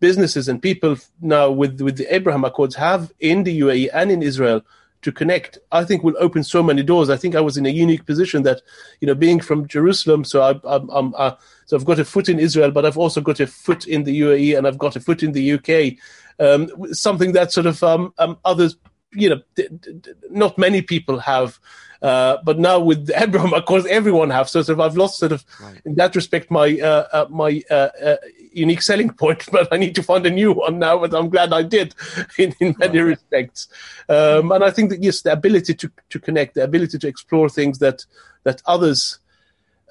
businesses 0.01 0.49
and 0.49 0.61
people 0.61 0.97
now 1.21 1.51
with 1.51 1.81
with 1.81 1.97
the 1.97 2.15
Abraham 2.15 2.45
Accords 2.45 2.75
have 2.77 3.13
in 3.21 3.45
the 3.45 3.61
UAE 3.61 3.91
and 3.93 4.11
in 4.11 4.23
Israel 4.23 4.63
to 5.03 5.13
connect, 5.13 5.59
I 5.73 5.85
think 5.85 6.03
will 6.03 6.17
open 6.19 6.45
so 6.45 6.63
many 6.63 6.83
doors. 6.83 7.11
I 7.11 7.17
think 7.17 7.35
I 7.35 7.41
was 7.41 7.57
in 7.57 7.67
a 7.67 7.71
unique 7.71 8.07
position 8.07 8.45
that, 8.45 8.63
you 9.01 9.07
know, 9.07 9.15
being 9.15 9.41
from 9.41 9.67
Jerusalem, 9.67 10.25
so 10.25 10.43
I, 10.43 10.61
I'm, 10.65 10.89
I'm 10.91 11.15
uh, 11.17 11.33
so 11.67 11.77
I've 11.77 11.85
got 11.85 11.99
a 11.99 12.05
foot 12.05 12.29
in 12.29 12.39
Israel, 12.39 12.71
but 12.71 12.85
I've 12.85 12.99
also 12.99 13.21
got 13.21 13.41
a 13.41 13.47
foot 13.47 13.87
in 13.87 14.05
the 14.05 14.21
UAE 14.21 14.59
and 14.59 14.67
I've 14.67 14.79
got 14.79 14.97
a 14.97 15.01
foot 15.01 15.23
in 15.23 15.33
the 15.33 15.53
UK 15.53 15.99
um, 16.39 16.69
something 16.93 17.33
that 17.33 17.53
sort 17.53 17.67
of 17.67 17.83
um, 17.83 18.13
um, 18.19 18.39
others, 18.45 18.77
you 19.13 19.31
know, 19.31 19.41
d- 19.55 19.69
d- 19.81 20.13
not 20.31 20.59
many 20.59 20.83
people 20.83 21.19
have. 21.19 21.59
Uh, 22.01 22.39
but 22.43 22.59
now 22.59 22.81
with 22.81 23.09
Abraham, 23.15 23.55
of 23.55 23.65
course, 23.65 23.87
everyone 23.87 24.31
have. 24.31 24.49
So, 24.49 24.63
sort 24.63 24.79
of, 24.79 24.81
I've 24.81 24.97
lost 24.97 25.19
sort 25.19 25.31
of, 25.31 25.45
right. 25.61 25.81
in 25.85 25.95
that 25.97 26.17
respect, 26.17 26.51
my 26.51 26.79
uh, 26.81 27.07
uh, 27.13 27.27
my 27.31 27.63
uh, 27.71 27.91
uh, 28.05 28.17
unique 28.53 28.83
selling 28.83 29.11
point. 29.23 29.47
But 29.53 29.73
I 29.73 29.77
need 29.77 29.95
to 29.95 30.03
find 30.03 30.27
a 30.27 30.31
new 30.31 30.53
one 30.53 30.79
now. 30.79 30.99
But 30.99 31.15
I'm 31.15 31.29
glad 31.29 31.53
I 31.53 31.63
did, 31.63 31.95
in, 32.39 32.55
in 32.59 32.75
many 32.79 32.99
right. 32.99 33.11
respects. 33.11 33.69
Um, 34.09 34.51
and 34.51 34.65
I 34.65 34.71
think 34.71 34.91
that 34.91 35.03
yes, 35.03 35.23
the 35.23 35.33
ability 35.33 35.75
to 35.75 35.93
to 36.11 36.19
connect, 36.19 36.55
the 36.55 36.65
ability 36.65 36.99
to 36.99 37.09
explore 37.09 37.49
things 37.49 37.79
that 37.79 38.05
that 38.43 38.63
others 38.67 39.21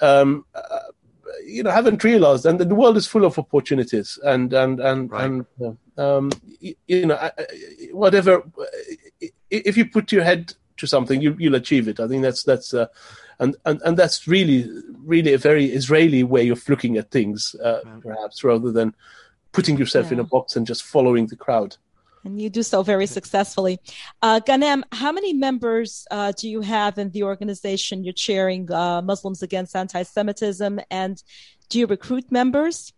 um, 0.01 0.43
uh, 0.53 0.79
you 1.46 1.63
know 1.63 1.72
haven't 1.72 2.04
realized 2.04 2.46
and 2.46 2.60
the 2.60 2.76
world 2.76 2.98
is 2.98 3.08
full 3.08 3.26
of 3.26 3.38
opportunities 3.38 4.20
and 4.24 4.54
and 4.54 4.80
and 4.80 5.12
right. 5.12 5.26
and 5.26 5.46
um, 5.98 6.32
you 6.88 7.06
know 7.06 7.32
whatever 7.91 8.44
if 9.50 9.78
you 9.78 9.86
put 9.86 10.12
your 10.12 10.24
head 10.24 10.54
to 10.78 10.88
something 10.88 11.22
you, 11.22 11.36
you'll 11.39 11.56
achieve 11.56 11.88
it 11.88 12.00
i 12.00 12.08
think 12.08 12.22
that's 12.22 12.44
that's 12.44 12.74
uh, 12.74 12.88
and, 13.39 13.56
and 13.65 13.82
and 13.84 13.98
that's 13.98 14.28
really 14.28 14.70
really 15.04 15.34
a 15.34 15.38
very 15.38 15.65
israeli 15.65 16.24
way 16.24 16.50
of 16.50 16.67
looking 16.70 16.98
at 16.98 17.12
things 17.12 17.56
uh, 17.63 17.82
perhaps 18.02 18.44
rather 18.44 18.72
than 18.72 18.94
putting 19.52 19.78
yourself 19.78 20.08
yeah. 20.08 20.13
in 20.13 20.20
a 20.20 20.24
box 20.24 20.56
and 20.56 20.65
just 20.65 20.84
following 20.84 21.28
the 21.28 21.36
crowd 21.36 21.76
and 22.23 22.41
you 22.41 22.49
do 22.49 22.63
so 22.63 22.84
very 22.84 23.07
successfully. 23.07 23.79
Uh, 24.21 24.39
Ghanem, 24.39 24.84
how 24.91 25.12
many 25.12 25.34
members 25.34 26.05
uh, 26.12 26.31
do 26.38 26.49
you 26.49 26.62
have 26.62 26.97
in 26.97 27.12
the 27.12 27.23
organization 27.23 28.03
you're 28.03 28.13
chairing, 28.13 28.71
uh, 28.71 29.01
Muslims 29.01 29.41
Against 29.41 29.75
Anti 29.75 30.03
Semitism? 30.03 30.79
And 30.89 31.21
do 31.69 31.79
you 31.79 31.88
recruit 31.88 32.31
members? 32.31 32.93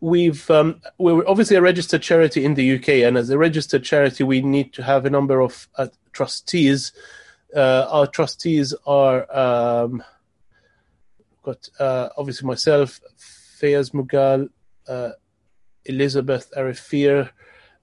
We've 0.00 0.50
um, 0.50 0.82
we're 0.98 1.26
obviously 1.26 1.56
a 1.56 1.62
registered 1.62 2.02
charity 2.02 2.44
in 2.44 2.54
the 2.54 2.76
UK, 2.76 2.88
and 3.06 3.16
as 3.16 3.30
a 3.30 3.38
registered 3.38 3.84
charity, 3.84 4.22
we 4.22 4.42
need 4.42 4.74
to 4.74 4.82
have 4.82 5.06
a 5.06 5.10
number 5.10 5.40
of 5.40 5.66
uh, 5.76 5.86
trustees. 6.12 6.92
Uh, 7.56 7.86
our 7.88 8.06
trustees 8.06 8.74
are 8.86 9.34
um, 9.34 10.02
got 11.42 11.68
uh, 11.78 12.10
obviously 12.18 12.46
myself, 12.46 13.00
Fiyaz 13.18 13.92
Mughal, 13.92 14.50
Elizabeth 15.86 16.50
Arif-Fear, 16.56 17.30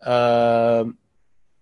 um, 0.03 0.97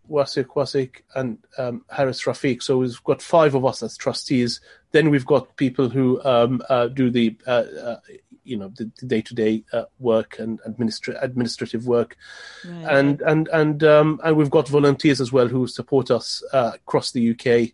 Wasik 0.10 0.48
Wasik, 0.56 1.02
and 1.16 1.38
um, 1.58 1.86
Haras 1.92 2.24
Rafiq. 2.24 2.64
So 2.64 2.80
we've 2.80 3.04
got 3.04 3.22
five 3.22 3.56
of 3.56 3.66
us 3.66 3.84
as 3.84 3.98
trustees. 3.98 4.62
Then 4.92 5.10
we've 5.10 5.26
got 5.26 5.56
people 5.56 5.90
who 5.90 6.24
um, 6.24 6.62
uh, 6.70 6.88
do 6.88 7.12
the 7.12 7.36
uh, 7.46 7.66
uh, 7.82 8.00
you 8.44 8.58
know 8.58 8.72
the 8.76 8.86
day 9.06 9.22
to 9.22 9.36
day 9.36 9.64
work 10.00 10.40
and 10.40 10.60
administra- 10.64 11.22
administrative 11.22 11.86
work, 11.86 12.18
right. 12.66 12.98
and 12.98 13.22
and 13.22 13.48
and 13.50 13.84
um, 13.84 14.20
and 14.24 14.36
we've 14.36 14.50
got 14.50 14.68
volunteers 14.68 15.22
as 15.22 15.32
well 15.32 15.48
who 15.48 15.68
support 15.68 16.10
us 16.10 16.44
uh, 16.54 16.72
across 16.76 17.12
the 17.12 17.32
UK. 17.32 17.72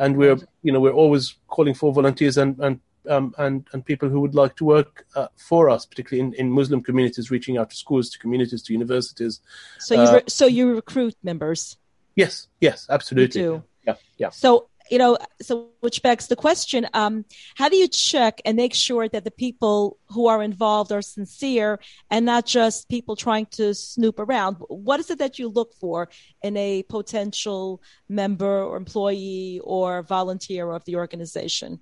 And 0.00 0.16
we're 0.16 0.36
you 0.62 0.72
know 0.72 0.80
we're 0.80 0.92
always 0.92 1.34
calling 1.48 1.74
for 1.74 1.92
volunteers 1.92 2.36
and 2.36 2.58
and 2.60 2.80
um, 3.08 3.34
and 3.38 3.66
and 3.72 3.84
people 3.84 4.08
who 4.08 4.20
would 4.20 4.34
like 4.34 4.56
to 4.56 4.64
work 4.64 5.06
uh, 5.14 5.28
for 5.36 5.70
us, 5.70 5.86
particularly 5.86 6.28
in, 6.28 6.34
in 6.34 6.50
Muslim 6.50 6.82
communities, 6.82 7.30
reaching 7.30 7.58
out 7.58 7.70
to 7.70 7.76
schools, 7.76 8.10
to 8.10 8.18
communities, 8.18 8.62
to 8.62 8.72
universities. 8.72 9.40
So 9.78 9.94
you 9.94 10.12
re- 10.12 10.18
uh, 10.18 10.28
so 10.28 10.46
you 10.46 10.74
recruit 10.74 11.14
members. 11.22 11.76
Yes, 12.16 12.48
yes, 12.60 12.86
absolutely. 12.90 13.40
You 13.40 13.46
do. 13.48 13.64
Yeah, 13.86 13.94
yeah. 14.18 14.30
So 14.30 14.68
you 14.90 14.98
know, 14.98 15.18
so 15.40 15.68
which 15.80 16.02
begs 16.02 16.26
the 16.28 16.36
question: 16.36 16.86
um, 16.94 17.24
How 17.54 17.68
do 17.68 17.76
you 17.76 17.88
check 17.88 18.40
and 18.44 18.56
make 18.56 18.74
sure 18.74 19.08
that 19.08 19.24
the 19.24 19.30
people 19.30 19.98
who 20.08 20.26
are 20.26 20.42
involved 20.42 20.92
are 20.92 21.02
sincere 21.02 21.78
and 22.10 22.24
not 22.24 22.46
just 22.46 22.88
people 22.88 23.16
trying 23.16 23.46
to 23.52 23.74
snoop 23.74 24.18
around? 24.18 24.56
What 24.68 25.00
is 25.00 25.10
it 25.10 25.18
that 25.18 25.38
you 25.38 25.48
look 25.48 25.74
for 25.74 26.08
in 26.42 26.56
a 26.56 26.82
potential 26.84 27.82
member 28.08 28.62
or 28.62 28.76
employee 28.76 29.60
or 29.62 30.02
volunteer 30.02 30.70
of 30.70 30.84
the 30.84 30.96
organization? 30.96 31.80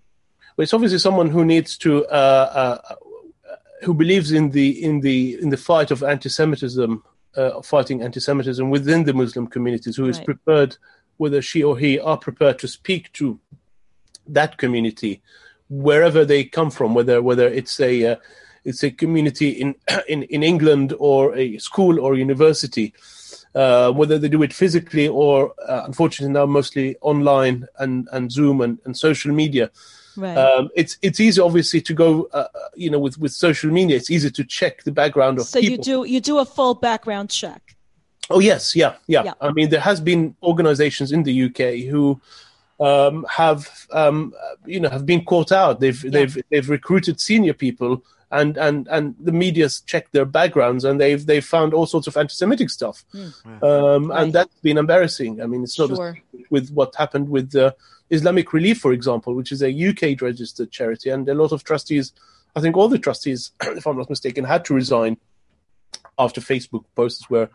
But 0.57 0.65
it's 0.65 0.75
obviously 0.75 0.99
someone 0.99 1.29
who 1.29 1.45
needs 1.45 1.77
to, 1.79 2.07
uh, 2.07 2.81
uh, 2.89 2.95
who 3.83 3.93
believes 3.93 4.33
in 4.33 4.51
the 4.51 4.83
in 4.83 5.01
the 5.01 5.39
in 5.41 5.51
the 5.51 5.57
fight 5.57 5.91
of 5.91 6.03
anti-Semitism, 6.03 7.03
uh, 7.37 7.63
fighting 7.63 8.03
anti-Semitism 8.03 8.71
within 8.71 9.05
the 9.05 9.13
Muslim 9.13 9.47
communities, 9.47 9.97
who 9.97 10.05
right. 10.05 10.11
is 10.11 10.19
prepared, 10.19 10.77
whether 11.19 11.43
she 11.43 11.63
or 11.63 11.79
he 11.79 12.01
are 12.01 12.17
prepared 12.17 12.59
to 12.61 12.69
speak 12.69 13.13
to 13.13 13.39
that 14.27 14.57
community, 14.57 15.23
wherever 15.69 16.25
they 16.25 16.43
come 16.45 16.71
from, 16.71 16.95
whether 16.95 17.21
whether 17.21 17.47
it's 17.47 17.79
a 17.79 18.13
uh, 18.13 18.17
it's 18.65 18.83
a 18.83 18.91
community 18.91 19.51
in 19.51 19.75
in 20.09 20.23
in 20.25 20.43
England 20.43 20.95
or 20.99 21.37
a 21.37 21.59
school 21.59 22.01
or 22.01 22.15
university. 22.15 22.95
Uh, 23.55 23.91
whether 23.91 24.19
they 24.19 24.29
do 24.29 24.43
it 24.43 24.53
physically 24.53 25.09
or 25.09 25.55
uh, 25.67 25.83
unfortunately 25.87 26.31
now 26.31 26.45
mostly 26.45 26.95
online 27.01 27.67
and, 27.79 28.07
and 28.13 28.31
Zoom 28.31 28.61
and, 28.61 28.79
and 28.85 28.95
social 28.95 29.33
media. 29.33 29.71
Right. 30.17 30.37
Um, 30.37 30.69
it's 30.75 30.99
it's 31.03 31.21
easy, 31.21 31.41
obviously, 31.41 31.81
to 31.83 31.95
go. 31.95 32.29
Uh, 32.33 32.47
you 32.75 32.91
know, 32.91 32.99
with 32.99 33.19
with 33.19 33.33
social 33.33 33.71
media, 33.71 33.97
it's 33.97 34.11
easy 34.11 34.31
to 34.31 34.45
check 34.45 34.83
the 34.85 34.93
background 34.93 35.39
of. 35.39 35.47
So 35.47 35.61
people. 35.61 35.73
you 35.73 35.79
do 35.83 36.05
you 36.05 36.21
do 36.21 36.39
a 36.39 36.45
full 36.45 36.75
background 36.75 37.31
check. 37.31 37.77
Oh 38.29 38.41
yes, 38.41 38.75
yeah, 38.75 38.95
yeah, 39.07 39.25
yeah. 39.25 39.35
I 39.41 39.53
mean, 39.53 39.71
there 39.71 39.81
has 39.81 40.01
been 40.01 40.35
organisations 40.43 41.13
in 41.13 41.23
the 41.23 41.45
UK 41.45 41.89
who 41.89 42.21
um, 42.81 43.25
have 43.31 43.87
um, 43.93 44.35
you 44.65 44.81
know 44.81 44.89
have 44.89 45.07
been 45.07 45.25
caught 45.25 45.53
out. 45.53 45.81
They've 45.81 46.03
yeah. 46.05 46.11
they've 46.11 46.39
they've 46.51 46.69
recruited 46.69 47.21
senior 47.21 47.55
people 47.55 48.03
and 48.31 48.57
and 48.57 48.89
and 48.89 49.15
the 49.21 49.33
media's 49.33 49.81
checked 49.83 50.13
their 50.13 50.25
backgrounds 50.25 50.85
and 50.85 51.01
they've 51.01 51.25
they've 51.25 51.45
found 51.45 51.73
all 51.73 51.87
sorts 51.87 52.07
of 52.07 52.17
anti-Semitic 52.17 52.71
stuff, 52.71 53.05
mm. 53.15 53.63
um, 53.63 54.11
right. 54.11 54.23
and 54.23 54.33
that's 54.33 54.55
been 54.61 54.79
embarrassing. 54.79 55.41
I 55.41 55.47
mean, 55.47 55.63
it's 55.63 55.79
not 55.79 55.91
sure. 55.91 56.19
with 56.51 56.71
what 56.71 56.95
happened 56.97 57.29
with 57.29 57.53
the 57.53 57.75
Islamic 58.11 58.53
Relief, 58.53 58.79
for 58.79 58.93
example, 58.93 59.35
which 59.35 59.53
is 59.53 59.63
a 59.63 59.89
UK 59.89 60.21
registered 60.21 60.71
charity, 60.71 61.11
and 61.11 61.29
a 61.29 61.35
lot 61.35 61.53
of 61.53 61.65
trustees, 61.65 62.13
I 62.55 62.61
think 62.61 62.77
all 62.77 62.89
the 62.89 62.99
trustees, 62.99 63.53
if 63.63 63.87
I'm 63.87 63.97
not 63.97 64.11
mistaken, 64.11 64.45
had 64.45 64.65
to 64.67 64.75
resign 64.75 65.17
after 66.19 66.41
Facebook 66.41 66.85
posts 66.95 67.29
were 67.29 67.49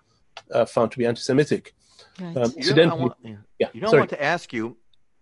uh, 0.51 0.65
found 0.65 0.91
to 0.91 0.97
be 0.97 1.05
anti-Semitic. 1.05 1.73
Right. 2.19 2.37
Um, 2.37 2.53
you 2.57 2.73
know, 2.73 2.95
want, 2.95 3.13
yeah. 3.23 3.35
yeah. 3.59 3.67
You 3.73 3.81
don't 3.81 3.97
want 3.97 4.09
to 4.09 4.23
ask 4.23 4.53
you. 4.53 4.77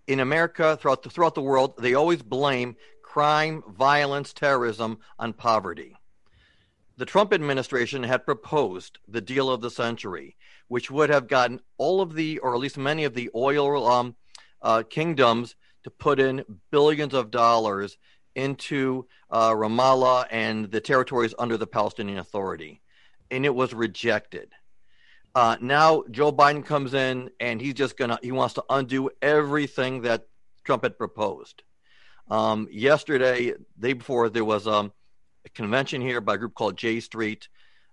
In 0.08 0.22
America, 0.22 0.76
throughout 0.82 1.04
the, 1.04 1.12
throughout 1.12 1.36
the 1.36 1.42
world, 1.42 1.76
they 1.78 1.94
always 1.94 2.24
blame 2.24 2.76
crime, 3.04 3.64
violence, 3.70 4.34
terrorism 4.34 4.98
on 5.20 5.34
poverty. 5.34 5.96
The 6.98 7.06
Trump 7.06 7.32
administration 7.32 8.04
had 8.04 8.26
proposed 8.26 8.98
the 9.08 9.22
deal 9.22 9.52
of 9.52 9.62
the 9.62 9.70
century, 9.70 10.36
which 10.68 10.90
would 10.90 11.10
have 11.10 11.28
gotten 11.28 11.62
all 11.78 12.02
of 12.02 12.16
the, 12.16 12.40
or 12.40 12.56
at 12.56 12.60
least 12.60 12.78
many 12.78 13.04
of 13.04 13.14
the 13.14 13.30
oil 13.36 13.88
um, 13.88 14.16
uh, 14.62 14.84
kingdoms 14.90 15.56
to 15.84 15.90
put 15.90 16.20
in 16.20 16.44
billions 16.72 17.14
of 17.14 17.32
dollars 17.32 17.98
into 18.36 19.08
uh, 19.30 19.52
Ramallah 19.52 20.26
and 20.32 20.72
the 20.72 20.82
territories 20.82 21.34
under 21.38 21.58
the 21.58 21.68
Palestinian 21.68 22.20
Authority, 22.20 22.82
and 23.32 23.46
it 23.46 23.54
was 23.54 23.74
rejected. 23.74 24.50
Uh, 25.36 25.58
now 25.62 26.04
Joe 26.10 26.32
Biden 26.32 26.66
comes 26.66 26.94
in 26.94 27.30
and 27.40 27.62
he's 27.62 27.76
just 27.76 27.98
gonna 27.98 28.18
he 28.22 28.32
wants 28.32 28.56
to 28.56 28.64
undo 28.70 29.10
everything 29.22 30.02
that 30.02 30.28
Trump 30.64 30.84
had 30.84 30.98
proposed. 30.98 31.64
Um, 32.30 32.68
yesterday, 32.72 33.54
day 33.80 33.94
before, 33.94 34.30
there 34.30 34.46
was 34.46 34.68
um, 34.68 34.92
a 35.46 35.50
convention 35.50 36.02
here 36.02 36.22
by 36.22 36.36
a 36.36 36.38
group 36.38 36.54
called 36.54 36.78
J 36.78 37.00
Street. 37.00 37.48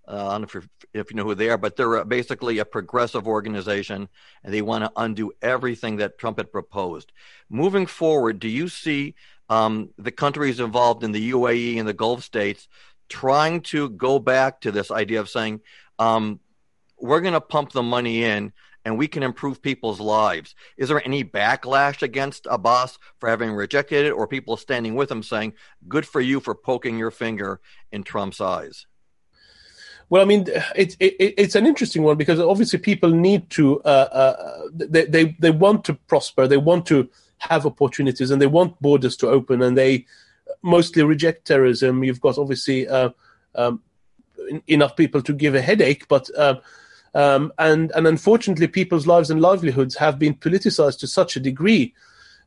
Uh, 0.09 0.29
I 0.29 0.33
don't 0.33 0.43
know 0.43 0.61
if, 0.61 0.69
if, 0.95 1.11
you 1.11 1.17
know 1.17 1.25
who 1.25 1.35
they 1.35 1.51
are, 1.51 1.59
but 1.59 1.77
they're 1.77 2.05
basically 2.05 2.59
a 2.59 2.65
progressive 2.65 3.27
organization, 3.27 4.09
and 4.45 4.55
they 4.55 4.63
want 4.63 4.85
to 4.85 4.93
undo 4.97 5.33
everything 5.43 5.97
that 5.97 6.19
Trump 6.19 6.39
had 6.39 6.53
proposed. 6.53 7.13
Moving 7.51 7.87
forward, 7.87 8.39
do 8.39 8.49
you 8.49 8.69
see 8.69 9.15
um, 9.49 9.91
the 9.99 10.13
countries 10.13 10.61
involved 10.61 11.03
in 11.03 11.13
the 11.13 11.33
UAE 11.33 11.79
and 11.79 11.89
the 11.89 11.93
Gulf 11.93 12.23
states 12.23 12.69
trying 13.09 13.61
to 13.63 13.89
go 13.91 14.19
back 14.19 14.61
to 14.61 14.73
this 14.73 14.91
idea 14.91 15.21
of 15.21 15.29
saying, 15.29 15.61
um, 15.99 16.41
we're 17.01 17.21
going 17.21 17.35
to 17.35 17.41
pump 17.41 17.73
the 17.73 17.83
money 17.83 18.25
in 18.25 18.53
and 18.85 18.97
we 18.97 19.09
can 19.09 19.25
improve 19.25 19.61
people's 19.61 19.99
lives. 19.99 20.55
Is 20.77 20.89
there 20.89 21.05
any 21.05 21.25
backlash 21.25 22.03
against 22.03 22.47
Abbas 22.49 22.99
for 23.19 23.29
having 23.29 23.51
rejected 23.53 24.07
it, 24.07 24.13
or 24.13 24.29
people 24.29 24.57
standing 24.57 24.95
with 24.95 25.11
him 25.11 25.25
saying, 25.25 25.55
good 25.89 26.07
for 26.07 26.21
you 26.21 26.39
for 26.39 26.55
poking 26.55 26.97
your 26.97 27.11
finger 27.11 27.61
in 27.91 28.05
Trump's 28.05 28.41
eyes? 28.41 28.87
Well, 30.09 30.23
I 30.23 30.25
mean, 30.25 30.47
it's 30.77 30.97
it, 31.01 31.15
it's 31.19 31.57
an 31.57 31.67
interesting 31.67 32.03
one 32.03 32.17
because 32.17 32.39
obviously 32.39 32.79
people 32.79 33.11
need 33.11 33.51
to 33.51 33.81
uh, 33.83 34.09
uh, 34.13 34.63
they, 34.73 35.05
they 35.07 35.37
they 35.39 35.51
want 35.51 35.85
to 35.87 35.95
prosper, 35.95 36.47
they 36.47 36.57
want 36.57 36.87
to 36.87 37.09
have 37.39 37.67
opportunities, 37.67 38.31
and 38.31 38.41
they 38.41 38.47
want 38.47 38.81
borders 38.81 39.17
to 39.19 39.29
open, 39.29 39.63
and 39.63 39.77
they 39.77 40.07
mostly 40.63 41.03
reject 41.03 41.47
terrorism. 41.47 42.05
You've 42.05 42.21
got 42.21 42.39
obviously 42.39 42.87
uh, 42.87 43.11
um, 43.57 43.83
enough 44.69 44.97
people 44.97 45.23
to 45.23 45.33
give 45.33 45.57
a 45.57 45.61
headache, 45.61 46.07
but 46.07 46.31
uh, 46.37 46.57
um, 47.15 47.53
and 47.59 47.91
and 47.93 48.07
unfortunately, 48.07 48.69
people's 48.69 49.09
lives 49.09 49.31
and 49.31 49.41
livelihoods 49.41 49.97
have 49.97 50.19
been 50.19 50.35
politicized 50.35 51.01
to 51.01 51.07
such 51.09 51.35
a 51.37 51.41
degree 51.41 51.95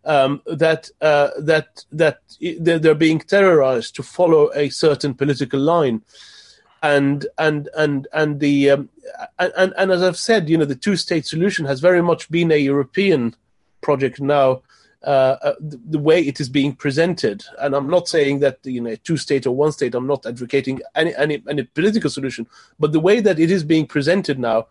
um, 0.06 0.42
that 0.46 0.90
uh, 1.02 1.32
that 1.40 1.84
that 1.92 2.22
they're 2.40 2.96
being 2.96 3.20
terrorized 3.20 3.96
to 3.96 4.04
follow 4.04 4.50
a 4.56 4.70
certain 4.70 5.14
political 5.14 5.60
line. 5.60 6.02
And 6.82 7.28
and 7.38 7.68
and 7.78 8.08
and 8.14 8.40
the 8.40 8.72
um, 8.72 8.90
and 9.38 9.74
and 9.78 9.92
as 9.92 10.02
I've 10.02 10.18
said, 10.18 10.50
you 10.50 10.58
know, 10.58 10.66
the 10.66 10.76
two-state 10.76 11.26
solution 11.26 11.66
has 11.66 11.82
very 11.82 12.02
much 12.02 12.30
been 12.32 12.52
a 12.52 12.58
European 12.58 13.36
project 13.82 14.22
now, 14.22 14.62
uh, 15.04 15.38
uh, 15.42 15.56
the, 15.60 15.80
the, 15.90 16.00
way 16.00 16.20
it 16.22 16.40
is 16.40 16.50
being 16.50 16.76
presented. 16.76 17.44
And 17.60 17.76
I'm 17.76 17.90
not 17.90 18.08
saying 18.08 18.40
that 18.40 18.60
you 18.64 18.82
know 18.82 18.96
two 18.96 19.18
state 19.18 19.46
or 19.46 19.56
one 19.56 19.72
state. 19.72 19.96
I'm 19.96 20.08
not 20.08 20.26
advocating 20.26 20.82
any 20.96 21.16
any 21.16 21.42
any 21.50 21.64
political 21.64 22.10
solution, 22.10 22.48
but 22.80 22.92
the 22.92 23.00
way 23.00 23.20
that 23.22 23.40
it 23.40 23.52
is 23.52 23.64
being 23.64 23.86
presented 23.86 24.40
now 24.40 24.68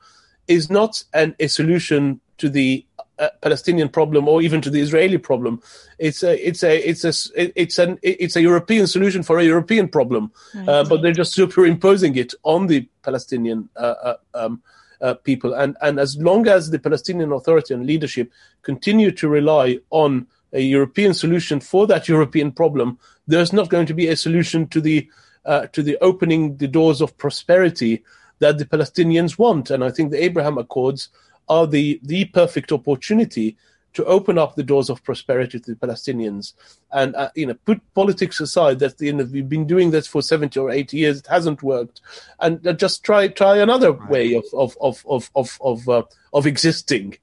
is 0.46 0.70
not 0.70 1.02
an, 1.14 1.34
a 1.40 1.46
solution 1.46 2.20
to 2.38 2.48
the 2.48 2.84
uh, 3.18 3.28
Palestinian 3.40 3.88
problem 3.88 4.28
or 4.28 4.42
even 4.42 4.60
to 4.60 4.70
the 4.70 4.80
Israeli 4.80 5.18
problem. 5.18 5.62
It's 5.98 6.22
a 6.22 6.46
it's 6.46 6.62
a 6.62 6.88
it's 6.88 7.04
a 7.04 7.12
it's 7.60 7.78
an 7.78 7.98
it's 8.02 8.36
a 8.36 8.42
European 8.42 8.86
solution 8.86 9.22
for 9.22 9.38
a 9.38 9.44
European 9.44 9.88
problem, 9.88 10.32
right. 10.54 10.68
uh, 10.68 10.84
but 10.84 11.02
they're 11.02 11.12
just 11.12 11.34
superimposing 11.34 12.16
it 12.16 12.34
on 12.42 12.66
the 12.66 12.88
Palestinian 13.02 13.68
uh, 13.76 13.94
uh 14.02 14.16
um, 14.34 14.62
uh, 15.00 15.14
people. 15.14 15.54
And, 15.54 15.76
and 15.80 15.98
as 15.98 16.16
long 16.16 16.48
as 16.48 16.70
the 16.70 16.78
Palestinian 16.78 17.32
Authority 17.32 17.74
and 17.74 17.86
leadership 17.86 18.32
continue 18.62 19.10
to 19.12 19.28
rely 19.28 19.78
on 19.90 20.26
a 20.52 20.60
European 20.60 21.14
solution 21.14 21.60
for 21.60 21.86
that 21.86 22.08
European 22.08 22.52
problem, 22.52 22.98
there's 23.26 23.52
not 23.52 23.68
going 23.68 23.86
to 23.86 23.94
be 23.94 24.08
a 24.08 24.16
solution 24.16 24.66
to 24.68 24.80
the 24.80 25.08
uh, 25.44 25.66
to 25.68 25.82
the 25.82 25.96
opening 26.00 26.56
the 26.56 26.68
doors 26.68 27.00
of 27.00 27.16
prosperity 27.16 28.02
that 28.40 28.58
the 28.58 28.64
Palestinians 28.64 29.38
want. 29.38 29.70
And 29.70 29.82
I 29.82 29.90
think 29.90 30.10
the 30.10 30.22
Abraham 30.22 30.58
Accords 30.58 31.08
are 31.48 31.66
the 31.66 32.00
the 32.02 32.26
perfect 32.26 32.72
opportunity 32.72 33.56
to 33.94 34.04
open 34.04 34.38
up 34.38 34.54
the 34.54 34.62
doors 34.62 34.90
of 34.90 35.02
prosperity 35.02 35.58
to 35.58 35.74
the 35.74 35.76
Palestinians 35.76 36.52
and 36.92 37.16
uh, 37.16 37.30
you 37.34 37.46
know 37.46 37.54
put 37.64 37.80
politics 37.94 38.40
aside. 38.40 38.78
That 38.78 39.00
you 39.00 39.12
know 39.12 39.24
we've 39.24 39.48
been 39.48 39.66
doing 39.66 39.90
this 39.90 40.06
for 40.06 40.22
seventy 40.22 40.60
or 40.60 40.70
eighty 40.70 40.98
years, 40.98 41.18
it 41.18 41.26
hasn't 41.26 41.62
worked, 41.62 42.00
and 42.40 42.64
uh, 42.66 42.72
just 42.72 43.04
try 43.04 43.28
try 43.28 43.58
another 43.58 43.92
right. 43.92 44.10
way 44.10 44.34
of 44.34 44.44
of 44.52 44.76
of 44.80 45.04
of 45.08 45.30
of 45.34 45.58
of, 45.60 45.88
uh, 45.88 46.02
of 46.32 46.46
existing. 46.46 47.16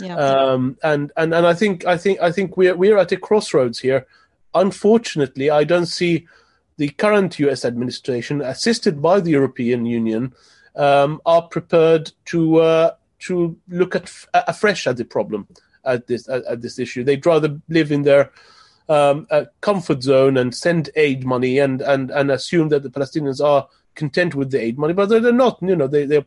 Yeah. 0.00 0.16
Um, 0.16 0.78
and 0.82 1.12
and 1.16 1.34
and 1.34 1.46
I 1.46 1.54
think 1.54 1.84
I 1.86 1.96
think 1.96 2.20
I 2.20 2.32
think 2.32 2.56
we're 2.56 2.76
we're 2.76 2.98
at 2.98 3.12
a 3.12 3.16
crossroads 3.16 3.78
here. 3.78 4.06
Unfortunately, 4.54 5.48
I 5.50 5.64
don't 5.64 5.86
see 5.86 6.26
the 6.76 6.88
current 6.88 7.38
U.S. 7.38 7.64
administration, 7.64 8.40
assisted 8.40 9.02
by 9.02 9.20
the 9.20 9.30
European 9.30 9.84
Union, 9.86 10.32
um, 10.74 11.20
are 11.26 11.42
prepared 11.42 12.10
to 12.24 12.56
uh, 12.56 12.94
to 13.20 13.56
look 13.68 13.94
at 13.94 14.10
afresh 14.34 14.86
at 14.86 14.96
the 14.96 15.04
problem 15.04 15.46
at 15.84 16.06
this 16.06 16.28
at, 16.28 16.44
at 16.44 16.62
this 16.62 16.78
issue. 16.78 17.04
They'd 17.04 17.24
rather 17.24 17.60
live 17.68 17.92
in 17.92 18.02
their 18.02 18.30
um, 18.88 19.26
comfort 19.60 20.02
zone 20.02 20.36
and 20.36 20.54
send 20.54 20.90
aid 20.96 21.24
money 21.24 21.58
and, 21.58 21.80
and, 21.80 22.10
and 22.10 22.30
assume 22.30 22.70
that 22.70 22.82
the 22.82 22.90
Palestinians 22.90 23.42
are 23.42 23.68
content 23.94 24.34
with 24.34 24.50
the 24.50 24.60
aid 24.60 24.78
money, 24.78 24.92
but 24.92 25.08
they're 25.08 25.32
not. 25.32 25.58
You 25.62 25.76
know, 25.76 25.86
they 25.86 26.06
they 26.06 26.24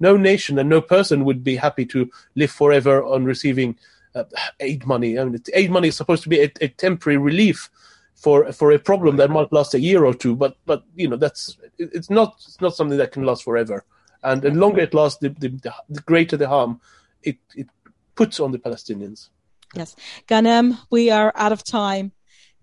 no 0.00 0.16
nation 0.16 0.58
and 0.58 0.68
no 0.68 0.80
person 0.80 1.24
would 1.24 1.42
be 1.42 1.56
happy 1.56 1.86
to 1.86 2.10
live 2.34 2.50
forever 2.50 3.02
on 3.04 3.24
receiving 3.24 3.78
uh, 4.14 4.24
aid 4.60 4.86
money. 4.86 5.18
I 5.18 5.24
mean, 5.24 5.42
aid 5.54 5.70
money 5.70 5.88
is 5.88 5.96
supposed 5.96 6.22
to 6.24 6.28
be 6.28 6.40
a, 6.40 6.52
a, 6.60 6.68
temporary 6.68 7.18
relief 7.18 7.70
for 8.14 8.52
for 8.52 8.72
a 8.72 8.78
problem 8.78 9.16
that 9.16 9.30
might 9.30 9.52
last 9.52 9.74
a 9.74 9.80
year 9.80 10.04
or 10.04 10.14
two, 10.14 10.34
but 10.36 10.56
but 10.66 10.84
you 10.94 11.08
know 11.08 11.16
that's 11.16 11.56
it's 11.78 12.10
not 12.10 12.34
it's 12.46 12.60
not 12.60 12.74
something 12.74 12.98
that 12.98 13.12
can 13.12 13.24
last 13.24 13.44
forever. 13.44 13.84
And 14.22 14.42
the 14.42 14.50
longer 14.50 14.80
it 14.82 14.94
lasts, 14.94 15.18
the, 15.20 15.30
the, 15.30 15.48
the 15.88 16.00
greater 16.02 16.36
the 16.36 16.48
harm 16.48 16.80
it, 17.22 17.38
it 17.54 17.68
puts 18.14 18.40
on 18.40 18.52
the 18.52 18.58
Palestinians. 18.58 19.28
Yes. 19.74 19.96
Ghanem, 20.28 20.78
we 20.90 21.10
are 21.10 21.32
out 21.34 21.52
of 21.52 21.64
time. 21.64 22.12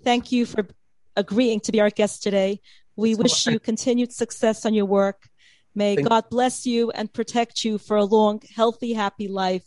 Thank 0.03 0.31
you 0.31 0.45
for 0.45 0.67
agreeing 1.15 1.59
to 1.61 1.71
be 1.71 1.81
our 1.81 1.89
guest 1.89 2.23
today. 2.23 2.61
We 2.95 3.13
That's 3.13 3.23
wish 3.23 3.47
you 3.47 3.59
continued 3.59 4.13
success 4.13 4.65
on 4.65 4.73
your 4.73 4.85
work. 4.85 5.29
May 5.75 5.95
Thank 5.95 6.09
God 6.09 6.29
bless 6.29 6.65
you 6.65 6.91
and 6.91 7.11
protect 7.11 7.63
you 7.63 7.77
for 7.77 7.97
a 7.97 8.05
long, 8.05 8.41
healthy, 8.55 8.93
happy 8.93 9.27
life. 9.27 9.65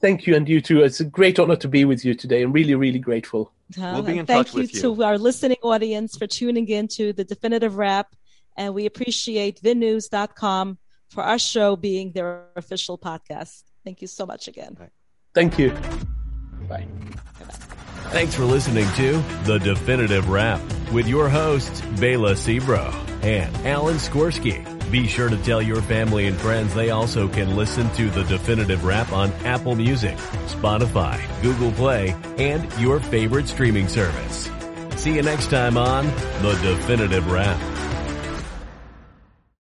Thank 0.00 0.26
you, 0.26 0.34
and 0.34 0.48
you 0.48 0.60
too. 0.60 0.82
It's 0.82 1.00
a 1.00 1.04
great 1.04 1.38
honor 1.38 1.56
to 1.56 1.68
be 1.68 1.84
with 1.84 2.04
you 2.04 2.14
today. 2.14 2.42
I'm 2.42 2.52
really, 2.52 2.74
really 2.74 2.98
grateful. 2.98 3.52
we'll 3.76 4.02
be 4.02 4.18
in 4.18 4.26
thank 4.26 4.46
touch 4.46 4.54
you, 4.54 4.62
with 4.62 4.74
you 4.74 4.80
to 4.80 5.04
our 5.04 5.16
listening 5.16 5.58
audience 5.62 6.16
for 6.16 6.26
tuning 6.26 6.68
in 6.68 6.88
to 6.88 7.12
the 7.12 7.22
Definitive 7.22 7.76
Wrap. 7.76 8.14
And 8.56 8.74
we 8.74 8.86
appreciate 8.86 9.60
vinnews.com 9.62 10.78
for 11.08 11.22
our 11.22 11.38
show 11.38 11.76
being 11.76 12.12
their 12.12 12.46
official 12.56 12.98
podcast. 12.98 13.64
Thank 13.84 14.02
you 14.02 14.08
so 14.08 14.26
much 14.26 14.48
again. 14.48 14.76
Thank 15.34 15.58
you. 15.58 15.70
Bye. 16.68 16.86
Thanks 18.10 18.34
for 18.34 18.44
listening 18.44 18.86
to 18.94 19.22
The 19.44 19.58
Definitive 19.58 20.28
Wrap 20.28 20.60
with 20.92 21.06
your 21.06 21.28
hosts, 21.28 21.80
Bela 22.00 22.32
Sebro 22.32 22.92
and 23.22 23.54
Alan 23.66 23.96
Skorsky. 23.96 24.64
Be 24.90 25.08
sure 25.08 25.28
to 25.28 25.36
tell 25.38 25.60
your 25.60 25.82
family 25.82 26.26
and 26.26 26.36
friends 26.36 26.72
they 26.74 26.90
also 26.90 27.28
can 27.28 27.56
listen 27.56 27.90
to 27.94 28.08
The 28.08 28.22
Definitive 28.22 28.84
Wrap 28.84 29.12
on 29.12 29.32
Apple 29.44 29.74
Music, 29.74 30.16
Spotify, 30.46 31.20
Google 31.42 31.72
Play, 31.72 32.14
and 32.38 32.72
your 32.80 33.00
favorite 33.00 33.48
streaming 33.48 33.88
service. 33.88 34.48
See 34.96 35.16
you 35.16 35.22
next 35.22 35.50
time 35.50 35.76
on 35.76 36.06
The 36.42 36.58
Definitive 36.62 37.30
Wrap. 37.30 37.60